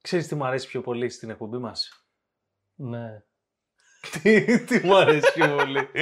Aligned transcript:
Ξέρεις 0.00 0.26
τι 0.26 0.34
μου 0.34 0.44
αρέσει 0.44 0.66
πιο 0.66 0.80
πολύ 0.80 1.08
στην 1.08 1.30
εκπομπή 1.30 1.58
μας; 1.58 2.06
Ναι. 2.74 3.22
τι, 4.22 4.64
τι 4.64 4.86
μου 4.86 4.96
αρέσει 4.96 5.32
πιο 5.32 5.56
πολύ; 5.56 5.88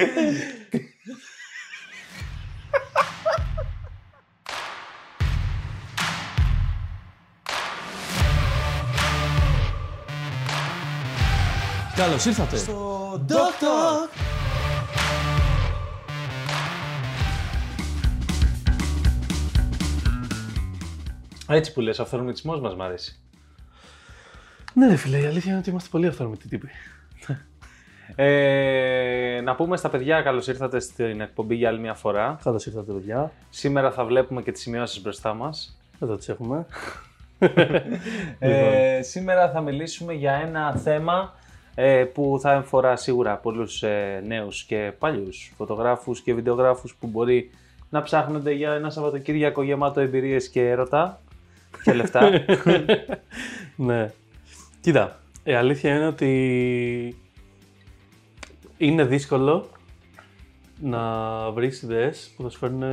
Καλώς 11.95 12.25
ήρθατε. 12.25 12.57
Στο 12.57 13.25
Doctor. 13.29 14.09
Έτσι 21.47 21.73
που 21.73 21.81
λες, 21.81 21.99
ο 21.99 22.01
αυθορμητισμός 22.01 22.59
μας 22.59 22.75
μ' 22.75 22.81
αρέσει. 22.81 23.18
Ναι, 24.79 24.87
ρε 24.87 24.95
φίλε, 24.95 25.19
η 25.19 25.25
αλήθεια 25.25 25.51
είναι 25.51 25.59
ότι 25.59 25.69
είμαστε 25.69 25.89
πολύ 25.91 26.07
αυθόρμητοι 26.07 26.47
τύποι. 26.47 26.69
Ε, 28.15 29.41
να 29.43 29.55
πούμε 29.55 29.77
στα 29.77 29.89
παιδιά, 29.89 30.21
καλώς 30.21 30.47
ήρθατε 30.47 30.79
στην 30.79 31.21
εκπομπή 31.21 31.55
για 31.55 31.69
άλλη 31.69 31.79
μια 31.79 31.93
φορά. 31.93 32.39
Καλώς 32.43 32.65
ήρθατε, 32.65 32.91
παιδιά. 32.91 33.31
Σήμερα 33.49 33.91
θα 33.91 34.05
βλέπουμε 34.05 34.41
και 34.41 34.51
τις 34.51 34.61
σημειώσεις 34.61 35.01
μπροστά 35.01 35.33
μας. 35.33 35.79
Εδώ 35.99 36.15
τις 36.15 36.29
έχουμε. 36.29 36.65
Ε, 38.39 39.01
σήμερα 39.01 39.51
θα 39.51 39.61
μιλήσουμε 39.61 40.13
για 40.13 40.33
ένα 40.33 40.75
θέμα 40.75 41.33
ε, 41.75 42.03
που 42.13 42.37
θα 42.41 42.51
εμφορά 42.51 42.95
σίγουρα 42.95 43.35
πολλούς 43.35 43.83
ε, 43.83 44.23
νέους 44.27 44.63
και 44.63 44.93
παλιούς 44.99 45.53
φωτογράφους 45.57 46.21
και 46.21 46.33
βιντεογράφους 46.33 46.95
που 46.99 47.07
μπορεί 47.07 47.49
να 47.89 48.01
ψάχνονται 48.01 48.51
για 48.51 48.71
ένα 48.71 48.89
Σαββατοκύριακο 48.89 49.63
γεμάτο 49.63 49.99
εμπειρίες 49.99 50.49
και 50.49 50.69
έρωτα 50.69 51.21
και 51.83 51.93
λεφτά. 51.93 52.29
ναι. 53.75 54.11
Κοίτα, 54.81 55.19
η 55.43 55.53
αλήθεια 55.53 55.95
είναι 55.95 56.07
ότι 56.07 57.17
είναι 58.77 59.03
δύσκολο 59.03 59.69
να 60.81 61.01
βρεις 61.51 61.81
ιδέες 61.81 62.33
που 62.35 62.43
θα 62.43 62.49
σου 62.49 62.57
φέρουν 62.57 62.83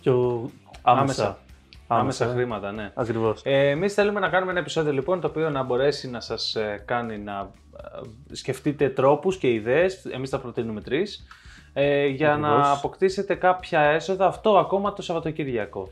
πιο 0.00 0.50
άμεσα. 0.82 1.24
Άμεσα. 1.24 1.38
Άμεσα 1.86 2.26
χρήματα, 2.26 2.72
ναι. 2.72 2.92
Ακριβώς. 2.94 3.40
Ε, 3.44 3.68
Εμείς 3.68 3.94
θέλουμε 3.94 4.20
να 4.20 4.28
κάνουμε 4.28 4.50
ένα 4.50 4.60
επεισόδιο 4.60 4.92
λοιπόν 4.92 5.20
το 5.20 5.26
οποίο 5.26 5.50
να 5.50 5.62
μπορέσει 5.62 6.10
να 6.10 6.20
σας 6.20 6.54
ε, 6.54 6.82
κάνει 6.86 7.18
να 7.18 7.50
ε, 7.76 8.34
σκεφτείτε 8.34 8.88
τρόπους 8.88 9.36
και 9.36 9.52
ιδέες, 9.52 10.04
εμείς 10.04 10.30
θα 10.30 10.38
προτείνουμε 10.38 10.80
τρεις, 10.80 11.26
ε, 11.72 12.06
για 12.06 12.36
να 12.36 12.48
Ακριβώς. 12.48 12.78
αποκτήσετε 12.78 13.34
κάποια 13.34 13.80
έσοδα 13.80 14.26
αυτό 14.26 14.58
ακόμα 14.58 14.92
το 14.92 15.02
Σαββατοκύριακο. 15.02 15.90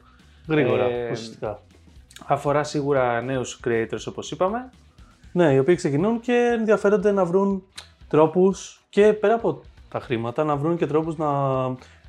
Γρήγορα, 0.49 0.85
ε, 0.85 1.11
ουσιαστικά. 1.11 1.61
Αφορά 2.27 2.65
σίγουρα 2.65 3.21
νέους 3.21 3.61
creators 3.65 4.05
όπως 4.09 4.31
είπαμε. 4.31 4.71
Ναι, 5.39 5.53
οι 5.53 5.59
οποίοι 5.59 5.75
ξεκινούν 5.75 6.21
και 6.21 6.55
ενδιαφέρονται 6.59 7.13
να 7.13 7.25
βρουν 7.25 7.63
τρόπους 8.09 8.81
και 8.91 9.13
πέρα 9.13 9.35
από 9.35 9.61
τα 9.89 10.01
χρήματα, 10.01 10.45
να 10.45 10.57
βρουν 10.57 10.77
και 10.77 10.87
τρόπους 10.87 11.17
να 11.17 11.29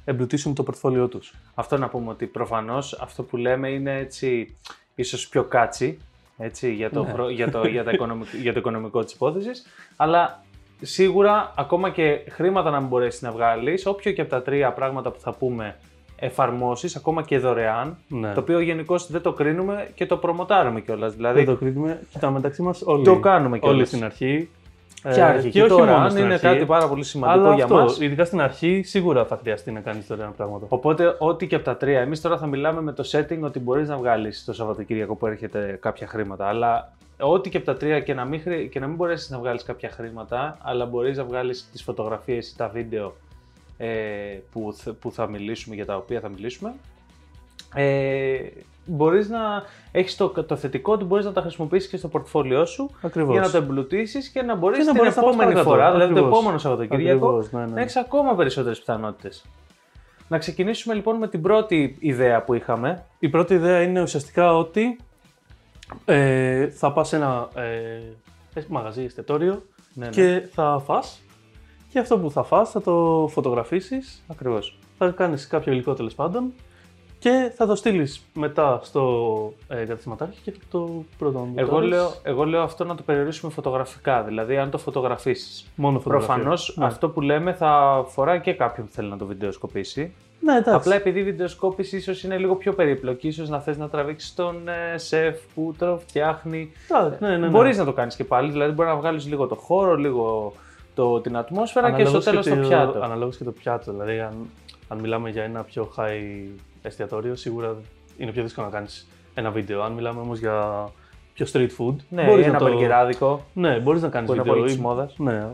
εμπλουτίσουν 0.06 0.54
το 0.56 0.64
πορτφόλιό 0.64 1.08
τους. 1.08 1.34
Αυτό 1.56 1.78
να 1.78 1.88
πούμε 1.90 2.10
ότι 2.10 2.26
προφανώς 2.26 2.94
αυτό 3.02 3.24
που 3.24 3.38
λέμε 3.38 3.70
είναι 3.70 3.98
έτσι 3.98 4.58
ίσως 4.96 5.28
πιο 5.28 5.44
κάτσι 5.44 5.98
έτσι, 6.38 6.74
για, 6.74 6.90
το, 6.90 7.04
Ναι. 7.04 7.12
χρο- 7.12 7.30
για, 7.30 7.52
το, 7.52 7.68
για, 7.68 7.84
τα 7.84 7.92
οικονομικ- 7.92 8.34
για 8.44 8.54
το 8.54 8.60
οικονομικό 8.60 9.04
της 9.04 9.14
υπόθεσης, 9.14 9.66
αλλά 9.96 10.44
σίγουρα 10.82 11.54
ακόμα 11.58 11.90
και 11.90 12.20
χρήματα 12.30 12.70
να 12.70 12.80
μην 12.80 12.88
μπορέσεις 12.90 13.22
να 13.22 13.32
βγάλεις, 13.32 13.86
όποιο 13.86 14.12
και 14.12 14.22
από 14.22 14.30
τα 14.30 14.42
τρία 14.42 14.72
πράγματα 14.74 15.12
που 15.12 15.20
θα 15.20 15.34
πούμε 15.34 15.76
εφαρμόσεις, 16.20 16.96
ακόμα 16.96 17.22
και 17.22 17.38
δωρεάν, 17.40 17.98
Ναι. 18.08 18.34
το 18.34 18.40
οποίο 18.40 18.60
γενικώ 18.60 18.96
δεν 19.08 19.22
το 19.22 19.34
κρίνουμε 19.34 19.88
και 19.96 20.06
το 20.06 20.18
προμοτάρουμε 20.18 20.80
κιόλας. 20.82 21.14
Δηλαδή, 21.16 21.38
Δεν 21.44 21.46
το 21.46 21.56
κρίνουμε. 21.56 22.00
Κοίτα, 22.12 22.32
μεταξύ 22.32 22.62
μας 22.62 22.82
όλοι. 22.86 23.04
το 23.04 23.20
κάνουμε 23.20 23.60
κιόλας. 23.60 23.78
Όλοι 23.78 23.86
στην 23.86 24.04
αρχή. 24.04 24.50
Και 25.04 25.10
Ε, 25.10 25.22
αρχή 25.22 25.50
και 25.50 25.62
όχι 25.62 25.70
τώρα, 25.70 25.92
μόνο 25.92 26.04
αν 26.04 26.12
στην 26.12 26.24
είναι 26.24 26.34
αρχή, 26.34 26.46
κάτι 26.46 26.66
πάρα 26.66 26.88
πολύ 26.88 27.04
σημαντικό 27.04 27.46
αλλά 27.46 27.56
για 27.56 27.64
αυτό, 27.64 27.76
μας. 27.76 28.00
ειδικά 28.00 28.26
στην 28.26 28.42
αρχή, 28.42 28.82
σίγουρα 28.86 29.26
θα 29.26 29.38
χρειαστεί 29.42 29.72
να 29.72 29.80
κάνεις 29.80 30.08
δωρεάν 30.08 30.36
πράγματα. 30.36 30.66
Οπότε, 30.70 31.16
ό,τι 31.20 31.48
και 31.48 31.56
από 31.56 31.64
τα 31.66 31.78
τρία. 31.78 32.00
Εμείς 32.00 32.22
τώρα 32.22 32.38
θα 32.38 32.46
μιλάμε 32.48 32.82
με 32.82 32.92
το 32.92 33.04
setting 33.12 33.40
ότι 33.42 33.60
μπορείς 33.60 33.88
να 33.88 33.98
βγάλεις 33.98 34.46
το 34.46 34.54
Σαββατοκύριακο 34.54 35.16
που 35.16 35.28
έρχεται 35.28 35.78
κάποια 35.82 36.08
χρήματα. 36.08 36.46
Αλλά 36.48 36.92
ό,τι 37.20 37.50
και 37.50 37.58
από 37.58 37.66
τα 37.66 37.76
τρία 37.78 38.00
και 38.00 38.14
να 38.14 38.26
μην, 38.26 38.42
χρει... 38.42 38.68
και 38.72 38.80
να 38.80 38.88
μην 38.88 38.96
μπορέσεις 38.96 39.30
να 39.30 39.38
βγάλεις 39.40 39.64
κάποια 39.64 39.90
χρήματα, 39.90 40.58
αλλά 40.62 40.86
μπορείς 40.86 41.18
να 41.18 41.24
βγάλεις 41.24 41.70
τις 41.72 41.84
φωτογραφίες 41.84 42.50
ή 42.50 42.58
τα 42.58 42.68
βίντεο 42.68 43.16
ε, 43.82 43.88
που, 44.52 44.74
θ- 44.78 44.90
που 44.90 45.12
θα 45.12 45.28
μιλήσουμε, 45.28 45.76
για 45.76 45.86
τα 45.86 45.96
οποία 45.96 46.20
θα 46.20 46.30
μιλήσουμε. 46.30 46.74
Ε, 47.76 48.40
μπορείς 48.86 49.30
να 49.30 49.40
έχεις 49.92 50.16
το, 50.16 50.30
το 50.30 50.56
θετικό 50.56 50.94
ότι 50.94 51.04
μπορείς 51.04 51.26
να 51.26 51.32
τα 51.32 51.42
χρησιμοποιήσεις 51.42 51.90
και 51.90 51.98
στο 51.98 52.08
πορτφόλιό 52.08 52.66
σου 52.66 52.90
Ακριβώς. 53.02 53.32
για 53.32 53.42
να 53.42 53.52
το 53.52 53.58
εμπλουτίσεις 53.58 54.30
και 54.30 54.42
να 54.42 54.56
μπορείς 54.56 54.78
Και 54.78 54.84
να 54.84 54.90
την 54.92 54.98
μπορείς 55.00 55.16
να 55.16 55.22
πας 55.22 55.32
επόμενη 55.32 55.52
παρακάτω. 55.52 55.70
φορά, 55.76 55.92
δηλαδή 55.92 56.14
το 56.14 56.20
Ακριβώς. 56.20 56.38
επόμενο 56.40 56.58
Σαββατοκύριακο, 56.60 57.28
Ακριβώς, 57.28 57.52
ναι, 57.52 57.60
ναι. 57.66 57.74
να 57.74 57.82
έχεις 57.82 57.96
ακόμα 57.96 58.36
περισσότερες 58.36 58.80
πιθανότητες. 58.80 59.46
Να 60.28 60.38
ξεκινήσουμε 60.38 60.94
λοιπόν 60.94 61.16
με 61.18 61.28
την 61.28 61.42
πρώτη 61.42 61.96
ιδέα 62.00 62.44
που 62.44 62.54
είχαμε. 62.54 63.06
Η 63.20 63.30
πρώτη 63.30 63.54
ιδέα 63.54 63.82
είναι 63.82 64.02
ουσιαστικά 64.02 64.56
ότι 64.58 64.98
ε, 66.06 66.68
θα 66.70 66.92
πας 66.94 67.08
σε 67.08 67.16
ένα 67.16 67.48
ε, 67.56 68.62
μαγαζί, 68.68 69.04
εστιατόριο 69.04 69.64
Ναι, 69.94 70.06
ναι. 70.06 70.12
και 70.12 70.48
θα 70.54 70.82
φας 70.86 71.22
και 71.90 72.00
αυτό 72.00 72.20
που 72.20 72.32
θα 72.32 72.44
φας 72.44 72.72
θα 72.72 72.82
το 72.82 73.28
φωτογραφίσεις, 73.32 74.24
Ακριβώς. 74.28 74.78
θα 74.98 75.10
κάνεις 75.10 75.48
κάποιο 75.48 75.74
υλικό 75.74 75.94
τέλος 75.94 76.16
πάντων 76.16 76.54
και 77.20 77.52
θα 77.56 77.66
το 77.66 77.76
στείλεις 77.76 78.26
μετά 78.34 78.80
στο 78.84 79.54
ε, 79.68 79.76
καταστηματάρχη 79.76 80.40
και 80.44 80.52
θα 80.52 80.58
το 80.72 81.04
προδοντώσεις. 81.18 81.56
Εγώ 81.56 81.80
λέω, 81.80 82.12
εγώ 82.24 82.44
λέω 82.44 82.62
αυτό 82.62 82.84
να 82.84 82.96
το 82.96 83.04
περιορίσουμε 83.04 83.52
φωτογραφικά, 83.52 84.24
δηλαδή 84.24 84.58
αν 84.58 84.70
το 84.70 84.78
φωτογραφίσεις. 84.78 85.68
μόνο 85.76 86.00
φωτογραφία. 86.00 86.34
Προφανώς 86.34 86.76
ναι. 86.78 86.86
αυτό 86.86 87.10
που 87.10 87.22
λέμε 87.22 87.54
θα 87.54 87.70
αφορά 88.06 88.38
και 88.38 88.54
κάποιον 88.54 88.86
που 88.86 88.92
θέλει 88.92 89.10
να 89.10 89.18
το 89.18 89.26
βιντεοσκοπήσει. 89.26 90.14
Ναι, 90.42 90.52
εντάξει. 90.52 90.74
Απλά 90.74 90.96
επειδή 90.96 91.20
η 91.20 91.24
βιντεοσκόπηση 91.24 91.98
ίσως 91.98 92.24
είναι 92.24 92.38
λίγο 92.38 92.56
πιο 92.56 92.74
περίπλοκη, 92.74 93.28
ίσως 93.28 93.50
να 93.50 93.60
θες 93.60 93.78
να 93.78 93.90
τραβήξεις 93.90 94.34
τον 94.34 94.68
ε, 94.68 94.98
σεφ 94.98 95.40
που 95.56 95.74
το 95.78 95.98
φτιάχνει. 96.08 96.72
Εντάξει, 96.92 97.24
ναι, 97.24 97.30
ναι, 97.30 97.38
ναι. 97.38 97.48
Μπορείς 97.48 97.78
να 97.78 97.86
το 97.86 97.94
κάνεις 97.94 98.16
και 98.16 98.24
πάλι, 98.24 98.52
δηλαδή 98.52 98.72
μπορεί 98.72 98.90
να 98.90 98.96
βγάλεις 98.96 99.28
λίγο 99.28 99.48
το 99.48 99.56
χώρο, 99.56 99.96
λίγο 99.96 100.54
το, 101.02 101.20
την 101.22 101.38
ατμόσφαιρα 101.38 101.92
και 101.92 102.06
στο 102.06 102.18
Αναλόγως 102.18 102.26
τέλος 102.26 102.48
το 102.48 102.56
το- 102.56 102.68
πιάτο. 102.68 103.00
Αναλόγως 103.04 103.38
και 103.38 103.44
το 103.44 103.52
πιάτο. 103.52 103.92
Δηλαδή, 103.92 104.20
αν, 104.20 104.34
αν 104.88 105.00
μιλάμε 105.00 105.30
για 105.30 105.44
ένα 105.44 105.64
πιο 105.64 105.92
high 105.98 106.50
εστιατόριο, 106.82 107.36
σίγουρα 107.36 107.76
είναι 108.18 108.32
πιο 108.32 108.44
δύσκολο 108.44 108.66
να 108.68 108.72
κάνεις 108.74 109.08
ένα 109.34 109.50
βίντεο. 109.52 109.82
Αν 109.84 109.92
μιλάμε 109.92 110.20
όμως 110.22 110.40
για 110.40 110.88
πιο 111.34 111.46
street 111.54 111.70
food, 111.78 111.96
Ναι, 112.10 112.24
μπορείς 112.26 112.44
ένα 112.46 112.54
να 112.54 112.60
το... 112.60 112.66
μπεργκεράδικο 112.66 113.46
Ναι, 113.54 113.80
μπορείς 113.80 114.02
να 114.02 114.10
κάνεις 114.10 114.28
που 114.30 114.34
είναι 114.36 114.44
βίντεο. 114.44 114.60
πολύ 114.60 114.72
ή- 114.72 114.76
της 114.76 114.84
μόδας. 114.84 115.14
Ναι, 115.18 115.48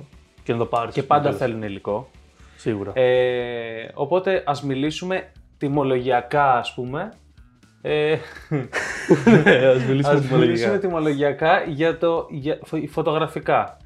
και 0.44 0.52
να 0.52 0.58
το 0.58 0.66
πάρεις. 0.66 0.94
και 0.94 1.00
στο 1.00 1.08
πάντα 1.08 1.24
τέλος. 1.24 1.38
θέλουν 1.38 1.64
υλικό. 1.64 2.10
Σίγουρα. 2.56 2.92
Ε, 2.96 3.92
οπότε 3.94 4.44
ας 4.46 4.64
μιλήσουμε 4.64 5.32
τιμολογιακά 5.58 6.54
ας 6.58 6.74
πούμε. 6.74 7.10
Ε, 7.82 8.16
ναι, 9.44 9.52
ας 9.52 9.84
μιλήσουμε 9.84 10.14
ας 10.14 10.22
τιμολογικά. 10.22 10.36
μιλήσουμε 10.38 10.78
τιμολογιακά 10.78 11.64
για 11.64 11.98
το 11.98 12.28
για, 12.30 12.60
φω- 12.64 12.88
φωτογραφικά. 12.90 13.78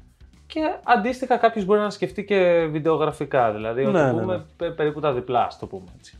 Και 0.52 0.60
αντίστοιχα 0.84 1.36
κάποιος 1.36 1.64
μπορεί 1.64 1.80
να 1.80 1.90
σκεφτεί 1.90 2.24
και 2.24 2.68
βιντεογραφικά, 2.70 3.52
δηλαδή 3.52 3.82
Ναι, 3.84 3.88
ότι 4.04 4.14
ναι, 4.14 4.20
πούμε 4.20 4.36
ναι. 4.36 4.42
πε- 4.56 4.72
περίπου 4.74 5.00
τα 5.00 5.12
διπλά, 5.12 5.44
ας 5.44 5.58
το 5.58 5.66
πούμε 5.66 5.84
έτσι. 5.98 6.18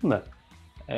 Ναι. 0.00 0.20
Ε, 0.86 0.96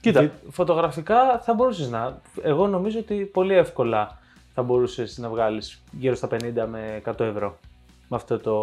Κοίτα. 0.00 0.20
βι- 0.20 0.30
Φωτογραφικά 0.50 1.38
θα 1.38 1.54
μπορούσες 1.54 1.90
να. 1.90 2.20
Εγώ 2.42 2.66
νομίζω 2.66 2.98
ότι 2.98 3.14
πολύ 3.14 3.54
εύκολα 3.54 4.18
θα 4.54 4.62
μπορούσες 4.62 5.18
να 5.18 5.28
βγάλεις 5.28 5.82
γύρω 5.98 6.14
στα 6.14 6.26
50 6.28 6.66
με 6.66 7.02
100 7.04 7.24
ευρώ 7.24 7.58
με 8.08 8.16
αυτό 8.16 8.38
το, 8.38 8.56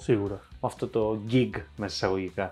Σίγουρα. 0.00 0.34
με 0.34 0.58
αυτό 0.60 0.86
το 0.88 1.18
gig 1.30 1.50
μέσα 1.76 1.94
εισαγωγικά. 1.94 2.50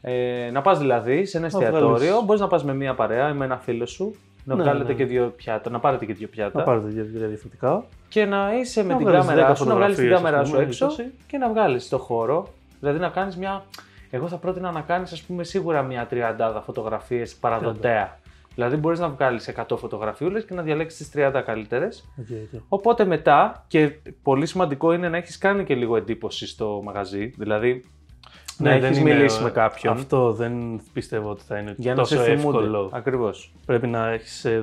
Ε, 0.00 0.50
να 0.52 0.60
πας 0.60 0.78
δηλαδή 0.78 1.24
σε 1.26 1.36
ένα 1.38 1.48
Να 1.52 1.58
εστιατόριο, 1.58 1.88
βγάλεις- 1.96 2.24
μπορείς 2.24 2.40
να 2.40 2.46
πας 2.48 2.64
με 2.64 2.74
μία 2.74 2.94
παρέα 2.94 3.28
ή 3.28 3.32
με 3.32 3.44
ένα 3.44 3.58
φίλο 3.58 3.86
σου, 3.86 4.14
να 4.44 4.54
Ναι, 4.54 4.62
βγάλετε 4.62 4.88
ναι. 4.88 4.94
και 4.94 5.04
δύο 5.04 5.32
πιάτα, 5.36 5.70
να 5.70 5.78
πάρετε 5.80 6.04
και 6.06 6.12
δύο 6.14 6.26
Να 6.26 6.32
πιάτα 6.32 6.62
πάρετε 6.62 6.86
δύο 6.88 7.04
δύο 7.04 7.28
διαφορετικά. 7.28 7.84
και 8.08 8.24
να 8.24 8.54
είσαι 8.58 8.82
με 8.84 8.92
Να 8.92 8.96
την 8.98 9.06
βγάλεις 9.06 9.26
κάμερά 9.26 9.52
10 9.52 9.56
σου, 9.56 9.64
να 9.64 9.74
βγάλεις 9.74 9.96
την 9.96 10.04
φωτογραφίες, 10.08 10.22
κάμερά 10.22 10.38
ας 10.40 10.46
σου 10.48 10.52
πούμε, 10.54 10.64
έξω 10.66 10.86
20. 10.86 11.12
και 11.26 11.38
να 11.38 11.48
βγάλεις 11.48 11.88
το 11.88 11.98
χώρο, 11.98 12.48
δηλαδή 12.80 12.98
να 12.98 13.08
κάνεις 13.08 13.36
μια... 13.36 13.64
Εγώ 14.10 14.28
θα 14.28 14.36
πρότεινα 14.36 14.70
να 14.70 14.80
κάνεις 14.80 15.12
ας 15.12 15.22
πούμε 15.22 15.44
σίγουρα 15.44 15.82
μια 15.82 16.06
τριαντάδα 16.06 16.60
φωτογραφίες 16.60 17.34
παραδοτέα. 17.34 18.18
Δηλαδή 18.54 18.76
μπορείς 18.76 18.98
να 18.98 19.08
βγάλεις 19.08 19.52
100 19.68 19.76
φωτογραφιούλες 19.78 20.44
και 20.44 20.54
να 20.54 20.62
διαλέξεις 20.62 21.10
τις 21.10 21.22
30 21.22 21.42
καλύτερες. 21.44 22.08
Οκ, 22.18 22.26
οκ. 22.54 22.60
Οπότε 22.68 23.04
μετά, 23.04 23.64
και 23.68 23.92
πολύ 24.22 24.46
σημαντικό 24.46 24.92
είναι 24.92 25.08
να 25.08 25.16
έχεις 25.16 25.38
κάνει 25.38 25.64
και 25.64 25.74
λίγο 25.74 25.96
εντύπωση 25.96 26.46
στο 26.46 26.80
μαγαζί, 26.84 27.26
δηλαδή 27.26 27.84
να 28.62 28.70
Ναι, 28.70 28.78
δεν 28.78 28.84
έχεις 28.90 28.98
είναι- 28.98 29.14
μιλήσει 29.14 29.42
με 29.42 29.50
κάποιον. 29.50 29.92
Αυτό 29.92 30.32
δεν 30.32 30.80
πιστεύω 30.92 31.30
ότι 31.30 31.42
θα 31.46 31.58
είναι 31.58 31.74
Για 31.76 31.94
να 31.94 32.00
τόσο 32.00 32.16
σε 32.16 32.22
θυμούνται. 32.22 32.58
εύκολο. 32.58 32.90
Ακριβώς. 32.92 33.52
Πρέπει 33.66 33.86
να, 33.86 34.08
έχεις, 34.10 34.44
ε, 34.44 34.62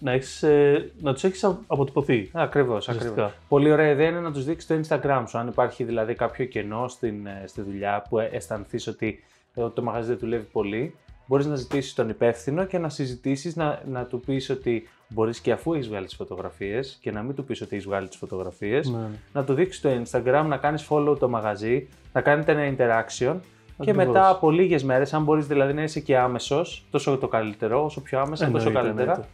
να, 0.00 0.12
έχεις, 0.12 0.42
ε, 0.42 0.92
να 1.00 1.12
τους 1.12 1.24
έχεις 1.24 1.44
α- 1.44 1.58
αποτυπωθεί. 1.66 2.30
Ακριβώς, 2.32 2.76
Ουσιαστικά. 2.88 3.08
ακριβώς. 3.10 3.32
Πολύ 3.48 3.70
ωραία 3.72 3.90
ιδέα 3.90 4.08
είναι 4.08 4.20
να 4.20 4.32
τους 4.32 4.44
δείξεις 4.44 4.68
το 4.68 4.98
Instagram 4.98 5.24
σου. 5.28 5.38
Αν 5.38 5.48
υπάρχει 5.48 5.84
δηλαδή 5.84 6.14
κάποιο 6.14 6.44
κενό 6.44 6.88
στην, 6.88 7.26
ε, 7.26 7.42
στη 7.46 7.62
δουλειά 7.62 8.04
που 8.08 8.18
αισθανθείς 8.18 8.86
ότι 8.86 9.24
ε, 9.54 9.68
το 9.74 9.82
μαγαζί 9.82 10.08
δεν 10.08 10.18
δουλεύει 10.18 10.46
πολύ, 10.52 10.94
μπορείς 11.26 11.46
να 11.46 11.54
ζητήσεις 11.56 11.94
τον 11.94 12.08
υπεύθυνο 12.08 12.64
και 12.64 12.78
να 12.78 12.88
συζητήσεις, 12.88 13.56
να, 13.56 13.82
να 13.90 14.04
του 14.04 14.20
πεις 14.20 14.50
ότι 14.50 14.88
μπορείς 15.14 15.40
και 15.40 15.52
αφού 15.52 15.72
έχεις 15.74 15.88
βγάλει 15.88 16.04
τις 16.06 16.14
φωτογραφίες 16.14 16.98
και 17.00 17.10
να 17.10 17.22
μην 17.22 17.34
του 17.34 17.44
πεις 17.44 17.60
ότι 17.60 17.74
έχεις 17.74 17.86
βγάλει 17.86 18.08
τις 18.08 18.16
φωτογραφίες, 18.16 18.88
Ναι. 18.88 19.06
να 19.32 19.44
του 19.44 19.54
δείξεις 19.54 19.76
στο 19.78 19.90
Instagram, 20.02 20.44
να 20.48 20.56
κάνεις 20.56 20.86
follow 20.90 21.16
το 21.18 21.28
μαγαζί, 21.28 21.88
να 22.12 22.20
κάνετε 22.20 22.52
ένα 22.52 22.76
interaction. 22.76 23.36
Και 23.76 23.90
Ακριβώς. 23.90 24.06
μετά 24.06 24.28
από 24.28 24.50
λίγες 24.50 24.84
μέρες, 24.84 25.12
αν 25.14 25.22
μπορείς 25.22 25.46
δηλαδή 25.46 25.72
να 25.72 25.82
είσαι 25.82 26.00
και 26.00 26.18
άμεσος, 26.18 26.86
τόσο 26.90 27.16
το 27.18 27.28
καλύτερο, 27.28 27.84
όσο 27.84 28.00
πιο 28.00 28.20
άμεσα, 28.20 28.50
τόσο 28.50 28.66
Εννοείται, 28.66 28.80
καλύτερα, 28.88 29.10
εννοείται. 29.12 29.28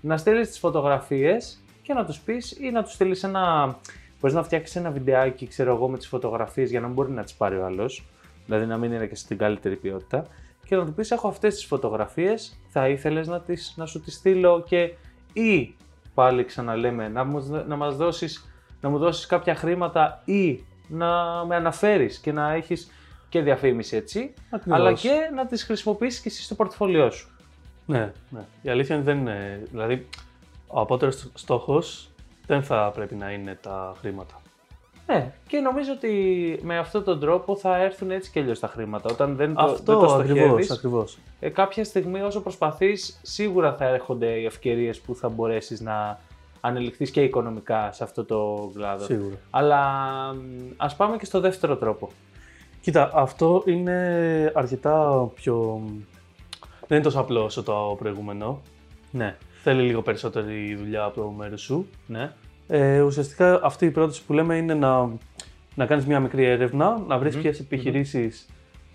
να 0.00 0.16
στείλει 0.16 0.46
τις 0.46 0.58
φωτογραφίες 0.58 1.60
και 1.82 1.92
να 1.92 2.04
τους 2.04 2.18
πεις 2.20 2.56
ή 2.60 2.70
να 2.70 2.82
τους 2.82 2.92
στείλεις 2.92 3.22
ένα. 3.24 3.76
Μπορείς 4.20 4.36
να 4.36 4.42
φτιάξεις 4.42 4.76
ένα 4.76 4.90
βιντεάκι, 4.90 5.46
ξέρω 5.46 5.74
εγώ, 5.74 5.88
με 5.88 5.98
τις 5.98 6.06
φωτογραφίες 6.08 6.70
για 6.70 6.80
να 6.80 6.86
μην 6.86 6.94
μπορεί 6.94 7.10
να 7.10 7.22
τις 7.22 7.34
πάρει 7.34 7.56
ο 7.56 7.64
άλλος. 7.64 8.04
Δηλαδή 8.46 8.66
να 8.66 8.76
μην 8.76 8.92
είναι 8.92 9.06
και 9.06 9.14
στην 9.14 9.38
καλύτερη 9.38 9.76
ποιότητα. 9.76 10.26
Και 10.66 10.76
να 10.76 10.84
του 10.84 10.92
πεις: 10.92 11.10
Έχω 11.10 11.28
αυτές 11.28 11.54
τις 11.54 11.64
φωτογραφίες, 11.64 12.58
θα 12.68 12.88
ήθελες 12.88 13.26
να, 13.28 13.40
τις, 13.40 13.74
να 13.76 13.86
σου 13.86 14.00
τις 14.00 14.14
στείλω 14.14 14.62
και 14.66 14.92
ή 15.32 15.74
πάλι 16.14 16.44
ξαναλέμε 16.44 17.08
να, 17.08 17.24
μου, 17.24 17.64
να, 17.66 17.76
μας 17.76 17.96
δώσεις, 17.96 18.52
να 18.80 18.88
μου 18.88 18.98
δώσεις 18.98 19.26
κάποια 19.26 19.54
χρήματα 19.54 20.22
ή 20.24 20.64
να 20.88 21.44
με 21.44 21.56
αναφέρεις 21.56 22.18
και 22.18 22.32
να 22.32 22.52
έχεις 22.52 22.90
και 23.28 23.40
διαφήμιση 23.40 23.96
έτσι, 23.96 24.34
Ακριβώς. 24.50 24.78
αλλά 24.78 24.92
και 24.92 25.30
να 25.34 25.46
τις 25.46 25.64
χρησιμοποιήσεις 25.64 26.20
και 26.20 26.28
εσύ 26.28 26.42
στο 26.42 26.54
πορτφολιό 26.54 27.10
σου. 27.10 27.30
Ναι, 27.86 28.12
ναι. 28.30 28.40
Η 28.62 28.68
αλήθεια 28.68 28.94
είναι 28.94 29.04
δεν 29.04 29.18
είναι. 29.18 29.62
Δηλαδή, 29.70 30.08
ο 30.66 30.80
απότερος 30.80 31.30
στόχος 31.34 32.10
δεν 32.46 32.62
θα 32.62 32.90
πρέπει 32.94 33.14
να 33.14 33.30
είναι 33.30 33.58
τα 33.62 33.94
χρήματα. 34.00 34.41
Ναι, 35.06 35.32
και 35.46 35.58
νομίζω 35.58 35.92
ότι 35.92 36.58
με 36.62 36.78
αυτόν 36.78 37.04
τον 37.04 37.20
τρόπο 37.20 37.56
θα 37.56 37.76
έρθουν 37.82 38.10
έτσι 38.10 38.30
και 38.30 38.40
αλλιώς 38.40 38.58
τα 38.58 38.66
χρήματα. 38.68 39.10
Όταν 39.12 39.36
δεν 39.36 39.54
το, 39.54 39.62
Αυτό 39.62 39.98
δεν 39.98 40.08
το 40.08 40.14
ακριβώς, 40.14 40.42
στοχεύεις, 40.44 40.70
ακριβώς. 40.70 41.18
ε, 41.40 41.48
κάποια 41.48 41.84
στιγμή 41.84 42.20
όσο 42.20 42.40
προσπαθείς, 42.40 43.18
σίγουρα 43.22 43.74
θα 43.76 43.84
έρχονται 43.84 44.26
οι 44.26 44.44
ευκαιρίες 44.44 45.00
που 45.00 45.14
θα 45.14 45.28
μπορέσεις 45.28 45.80
να 45.80 46.18
ανελιχθείς 46.60 47.10
και 47.10 47.22
οικονομικά 47.22 47.92
σε 47.92 48.04
αυτό 48.04 48.24
το 48.24 48.70
κλάδο. 48.74 49.04
Σίγουρα. 49.04 49.34
Αλλά 49.50 49.80
μ, 50.32 50.38
ας 50.76 50.96
πάμε 50.96 51.16
και 51.16 51.24
στο 51.24 51.40
δεύτερο 51.40 51.76
τρόπο. 51.76 52.08
Κοίτα, 52.80 53.10
αυτό 53.14 53.62
είναι 53.66 54.52
αρκετά 54.54 55.28
πιο. 55.34 55.82
Δεν 56.86 56.98
είναι 56.98 57.06
τόσο 57.06 57.20
απλό 57.20 57.44
όσο 57.44 57.62
το 57.62 57.96
προηγούμενο. 57.98 58.60
Ναι, 59.10 59.36
Θέλει 59.62 59.82
λίγο 59.82 60.02
περισσότερη 60.02 60.74
δουλειά 60.74 61.04
από 61.04 61.20
το 61.20 61.28
μέρο 61.28 61.56
σου. 61.56 61.86
ναι. 62.06 62.32
Ε, 62.74 63.00
ουσιαστικά 63.00 63.60
αυτή 63.62 63.86
η 63.86 63.90
πρόταση 63.90 64.22
που 64.24 64.32
λέμε 64.32 64.56
είναι 64.56 64.74
να, 64.74 65.10
να 65.74 65.86
κάνεις 65.86 66.06
μια 66.06 66.20
μικρή 66.20 66.44
έρευνα, 66.44 67.02
να 67.06 67.18
βρεις 67.18 67.34
Μμμ, 67.34 67.42
ποιες 67.42 67.60
επιχειρήσεις 67.60 68.46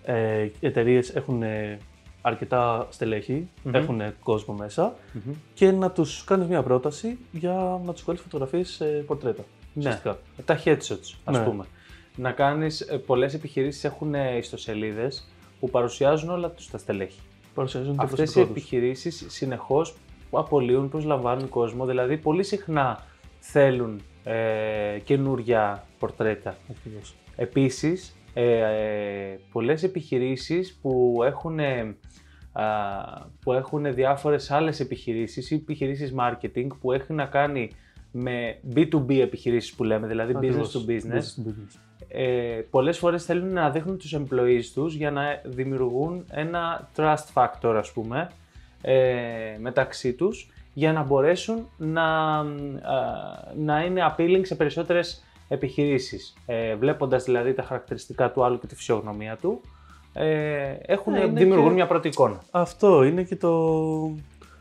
ε, 0.03 0.47
εταιρείες 0.59 1.15
έχουν 1.15 1.43
ε, 1.43 1.77
αρκετά 2.21 2.87
στελέχη, 2.89 3.49
Μμμ. 3.63 3.75
έχουν 3.75 4.01
κόσμο 4.23 4.53
μέσα 4.53 4.95
Μμμ. 5.13 5.33
και 5.53 5.71
να 5.71 5.91
τους 5.91 6.23
κάνεις 6.23 6.47
μια 6.47 6.63
πρόταση 6.63 7.17
για 7.31 7.81
να 7.85 7.93
τους 7.93 8.03
βγάλεις 8.03 8.21
φωτογραφίες 8.21 8.69
σε 8.69 8.85
πορτρέτα. 8.85 9.43
Ουσιαστικά. 9.73 10.17
Τα 10.45 10.59
headshots, 10.65 11.13
ας 11.23 11.37
Ναι. 11.37 11.43
πούμε. 11.43 11.65
Να 12.15 12.31
κάνεις, 12.31 12.81
ε, 12.81 12.97
πολλές 12.97 13.33
επιχειρήσεις 13.33 13.83
έχουν 13.83 14.15
ε, 14.15 14.37
ιστοσελίδες 14.37 15.27
που 15.59 15.69
παρουσιάζουν 15.69 16.29
όλα 16.29 16.49
τους 16.49 16.69
τα 16.69 16.77
στελέχη. 16.77 17.19
Παρουσιάζουν 17.53 17.95
το 17.95 18.03
Αυτές 18.03 18.19
οι 18.19 18.23
προσωπικό 18.23 18.45
τους. 18.53 18.55
επιχειρήσεις 18.57 19.25
συνεχώς 19.27 19.95
απολύουν, 20.31 20.89
προσλαμβάνουν 20.89 21.49
κόσμο, 21.49 21.85
δηλαδή 21.85 22.17
πολύ 22.17 22.43
συχνά 22.43 23.03
θέλουν 23.51 24.01
ε, 24.23 24.99
καινούρια 25.03 25.83
πορτρέτα. 25.99 26.57
Ακριβώς. 26.71 27.15
Επίσης, 27.35 28.15
ε, 28.33 28.59
ε, 29.31 29.39
πολλές 29.51 29.83
επιχειρήσεις 29.83 30.77
που 30.81 31.21
έχουν, 31.25 31.59
ε, 31.59 31.95
α, 32.51 32.63
που 33.41 33.53
έχουν 33.53 33.93
διάφορες 33.93 34.51
άλλες 34.51 34.79
επιχειρήσεις 34.79 35.51
ή 35.51 35.55
επιχειρήσεις 35.55 36.13
marketing 36.19 36.67
που 36.81 36.91
έχουν 36.91 37.15
να 37.15 37.25
κάνει 37.25 37.69
με 38.11 38.59
B2B 38.75 39.19
επιχειρήσεις 39.19 39.73
που 39.73 39.83
λέμε, 39.83 40.07
δηλαδή 40.07 40.33
Ακριβώς. 40.35 40.71
business 40.75 40.89
to 40.89 40.91
business, 40.91 41.13
Business 41.13 41.45
to 41.45 41.49
business. 41.49 41.79
ε, 42.07 42.61
πολλές 42.69 42.97
φορές 42.97 43.25
θέλουν 43.25 43.53
να 43.53 43.69
δείχνουν 43.69 43.97
τους 43.97 44.15
employees 44.17 44.63
τους 44.73 44.95
για 44.95 45.11
να 45.11 45.41
δημιουργούν 45.45 46.25
ένα 46.31 46.89
trust 46.95 47.25
factor 47.33 47.75
ας 47.77 47.91
πούμε 47.91 48.29
ε, 48.81 49.57
μεταξύ 49.59 50.13
τους 50.13 50.49
για 50.77 50.93
να 50.93 51.03
μπορέσουν 51.03 51.67
να, 51.77 52.03
α, 52.03 52.45
να 53.57 53.83
είναι 53.83 54.01
appealing 54.15 54.41
σε 54.43 54.55
περισσότερες 54.55 55.23
επιχειρήσεις. 55.47 56.33
Ε, 56.45 56.75
βλέποντας 56.75 57.23
δηλαδή 57.23 57.53
τα 57.53 57.63
χαρακτηριστικά 57.63 58.31
του 58.31 58.43
άλλου 58.43 58.59
και 58.59 58.67
τη 58.67 58.75
φυσιογνωμία 58.75 59.37
του 59.41 59.61
ε, 60.13 60.73
έχουν, 60.85 61.13
Ναι, 61.13 61.19
είναι 61.19 61.39
δημιουργούν 61.39 61.67
και- 61.67 61.73
μια 61.73 61.87
πρώτη 61.87 62.07
εικόνα. 62.07 62.41
Αυτό 62.51 63.03
είναι 63.03 63.23
και 63.23 63.35
το... 63.35 63.51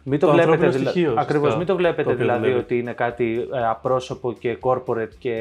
Μην 0.05 0.19
το, 0.19 0.27
Το 0.27 0.33
βλέπετε, 0.33 0.53
ανθρώπινο 0.53 0.71
δηλα... 0.79 0.91
στοιχείο, 0.91 1.11
Ακριβώς, 1.11 1.29
ουσιαστικά, 1.29 1.57
μην 1.57 1.67
το 1.67 1.77
βλέπετε 1.77 2.03
το 2.03 2.11
οποίο 2.11 2.25
δηλαδή 2.25 2.41
δουλεύει. 2.43 2.59
ότι 2.61 2.79
είναι 2.79 2.93
κάτι 2.93 3.49
ε, 3.55 3.67
απρόσωπο 3.67 4.33
και 4.33 4.59
corporate 4.61 5.15
και 5.19 5.35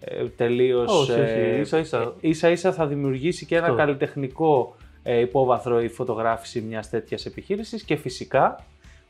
ε, 0.00 0.24
τελείως... 0.36 1.00
Όχι, 1.00 1.10
όχι, 1.12 1.20
ε, 1.20 1.58
ίσα-ίσα. 1.60 2.12
ίσα 2.20 2.48
ίσα 2.50 2.72
θα 2.72 2.86
δημιουργήσει 2.86 3.46
και 3.46 3.56
ένα 3.56 3.64
Αυτό. 3.64 3.76
καλλιτεχνικό 3.76 4.74
ε, 5.02 5.20
υπόβαθρο 5.20 5.80
η 5.82 5.88
φωτογράφηση 5.88 6.60
μιας 6.60 6.88
τέτοιας 6.90 7.26
επιχείρησης 7.26 7.82
και 7.82 7.96
φυσικά 7.96 8.64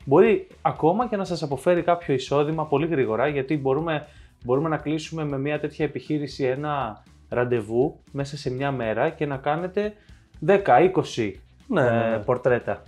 μπορεί 0.05 0.47
ακόμα 0.61 1.07
και 1.07 1.15
να 1.15 1.25
σας 1.25 1.43
αποφέρει 1.43 1.81
κάποιο 1.81 2.13
εισόδημα 2.13 2.65
πολύ 2.65 2.87
γρήγορα 2.87 3.27
γιατί 3.27 3.57
μπορούμε, 3.57 4.07
μπορούμε 4.43 4.69
να 4.69 4.77
κλείσουμε 4.77 5.23
με 5.25 5.37
μια 5.39 5.59
τέτοια 5.59 5.85
επιχείρηση 5.85 6.43
ένα 6.43 7.03
ραντεβού 7.29 7.99
μέσα 8.11 8.37
σε 8.37 8.51
μια 8.51 8.71
μέρα 8.71 9.09
και 9.09 9.25
να 9.25 9.37
κάνετε 9.37 9.93
10-20 10.47 11.31
Ναι, 11.67 11.81
ναι, 11.81 11.87
ε, 11.87 12.09
ναι. 12.09 12.17
πορτρέτα. 12.17 12.81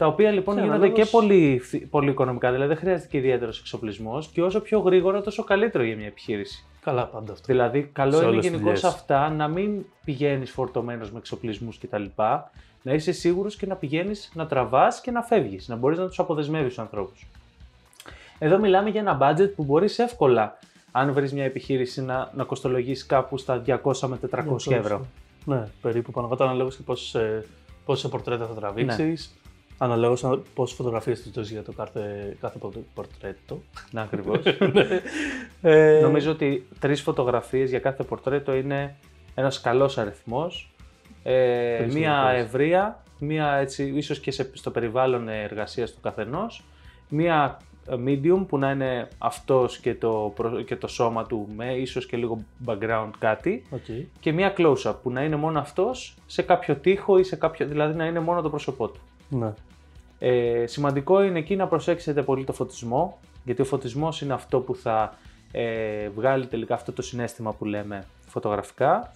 Τα 0.00 0.06
οποία 0.06 0.30
λοιπόν 0.30 0.54
Και 0.54 0.60
γίνονται 0.60 0.78
αναλόγως- 0.78 1.04
και 1.04 1.10
πολύ, 1.16 1.58
φυ- 1.62 1.86
πολύ 1.90 2.10
οικονομικά, 2.10 2.50
δηλαδή 2.52 2.68
δεν 2.68 2.76
χρειάζεται 2.76 3.08
και 3.08 3.16
ιδιαίτερος 3.16 3.58
εξοπλισμός 3.60 4.28
και 4.28 4.42
όσο 4.42 4.60
πιο 4.60 4.78
γρήγορα 4.78 5.20
τόσο 5.22 5.44
καλύτερο 5.44 5.84
για 5.84 5.96
μια 5.96 6.06
επιχείρηση. 6.06 6.64
Καλά 6.80 7.06
πάντα 7.06 7.32
αυτό. 7.32 7.44
Δηλαδή, 7.46 7.90
καλό 7.92 8.12
Σε 8.12 8.16
είναι 8.18 8.26
όλες 8.26 8.40
τις 8.40 8.50
γενικώς 8.50 8.80
δουλειές. 8.80 8.94
αυτά 8.96 9.30
να 9.30 9.48
μην 9.48 9.84
πηγαίνεις 10.04 10.50
φορτωμένος 10.50 11.10
με 11.12 11.18
εξοπλισμούς 11.18 11.78
κτλ. 11.78 12.04
Να 12.82 12.92
είσαι 12.92 13.12
σίγουρος 13.12 13.56
και 13.56 13.66
να 13.66 13.74
πηγαίνεις 13.74 14.30
να 14.34 14.46
τραβάς 14.46 15.00
και 15.00 15.10
να 15.10 15.22
φεύγεις, 15.22 15.68
να 15.68 15.76
μπορείς 15.76 15.98
να 15.98 16.06
τους 16.06 16.18
αποδεσμεύεις 16.18 16.68
τους 16.68 16.78
ανθρώπους. 16.78 17.26
Εδώ 18.38 18.58
μιλάμε 18.58 18.90
για 18.90 19.00
ένα 19.00 19.18
budget 19.22 19.50
που 19.56 19.64
μπορείς 19.64 19.98
εύκολα, 19.98 20.58
αν 20.92 21.12
βρεις 21.12 21.32
μια 21.32 21.44
επιχείρηση, 21.44 22.02
να, 22.02 22.30
να 22.34 22.44
κοστολογήσει 22.44 23.06
κάπου 23.06 23.36
στα 23.38 23.58
200 23.66 24.06
με 24.08 24.16
400 24.16 24.72
ευρώ. 24.74 25.06
Ναι, 25.44 25.66
περίπου 25.82 26.10
πάνω 26.10 26.28
κάτω 26.28 26.44
αναλόγως 26.44 26.76
και 26.76 26.82
πώς, 26.82 27.14
ε, 27.14 27.44
πόσα 27.84 28.08
πορτρέτα 28.08 28.46
θα 28.46 28.54
τραβήξεις. 28.54 28.94
Αναλόγως 28.98 29.30
α- 29.84 30.38
πόσες 30.54 30.76
φωτογραφίες 30.76 31.20
θα 31.20 31.30
δώσεις 31.34 31.52
για 31.52 31.62
το 31.62 31.72
κάθε, 31.72 32.36
κάθε 32.40 32.58
πορ- 32.58 32.76
πορτρέτο. 32.94 33.62
Να 33.92 34.02
ακριβώς. 34.02 34.38
Ε, 35.62 35.98
Νομίζω 36.02 36.30
ότι 36.30 36.66
τρεις 36.78 37.02
φωτογραφίες 37.02 37.70
για 37.70 37.78
κάθε 37.78 38.02
πορτρέτο 38.02 38.54
είναι 38.54 38.96
ένας 39.34 39.60
καλός 39.60 39.98
αριθμός. 39.98 40.70
Ε, 41.22 41.76
Τρεις 41.78 41.94
μία 41.94 42.10
φωτογραφίες. 42.12 42.44
ευρεία, 42.46 43.02
μία 43.18 43.52
έτσι, 43.54 43.92
ίσως 43.94 44.20
και 44.20 44.30
σε, 44.30 44.50
στο 44.52 44.70
περιβάλλον 44.70 45.28
εργασίας 45.28 45.92
του 45.94 46.00
καθενός, 46.00 46.64
μία 47.08 47.60
ε, 47.88 47.94
medium 48.06 48.44
που 48.48 48.58
να 48.58 48.70
είναι 48.70 49.08
αυτός 49.18 49.78
και 49.78 49.94
το, 49.94 50.32
προ- 50.36 50.64
και 50.64 50.76
το 50.76 50.86
σώμα 50.86 51.26
του 51.26 51.48
με 51.56 51.72
ίσως 51.74 52.06
και 52.06 52.16
λίγο 52.16 52.38
background 52.66 53.10
κάτι 53.18 53.62
οκ. 53.70 53.80
και 54.20 54.32
μία 54.32 54.54
close-up 54.56 54.94
που 55.02 55.10
να 55.10 55.22
είναι 55.24 55.36
μόνο 55.36 55.58
αυτός 55.58 56.14
σε 56.26 56.42
κάποιο 56.42 56.74
τοίχο 56.76 57.18
ή 57.18 57.22
σε 57.22 57.36
κάποιο, 57.36 57.66
δηλαδή 57.66 57.96
να 57.96 58.06
είναι 58.06 58.20
μόνο 58.20 58.40
το 58.42 58.50
πρόσωπό 58.50 58.88
του. 58.88 59.00
Ναι. 59.28 59.52
Ε, 60.22 60.66
σημαντικό 60.66 61.22
είναι 61.22 61.38
εκεί 61.38 61.56
να 61.56 61.66
προσέξετε 61.66 62.22
πολύ 62.22 62.44
το 62.44 62.52
φωτισμό, 62.52 63.18
γιατί 63.44 63.62
ο 63.62 63.64
φωτισμός 63.64 64.20
είναι 64.20 64.32
αυτό 64.32 64.60
που 64.60 64.74
θα 64.74 65.14
ε, 65.52 66.08
βγάλει 66.08 66.46
τελικά 66.46 66.74
αυτό 66.74 66.92
το 66.92 67.02
συνέστημα 67.02 67.52
που 67.52 67.64
λέμε 67.64 68.04
φωτογραφικά. 68.26 69.12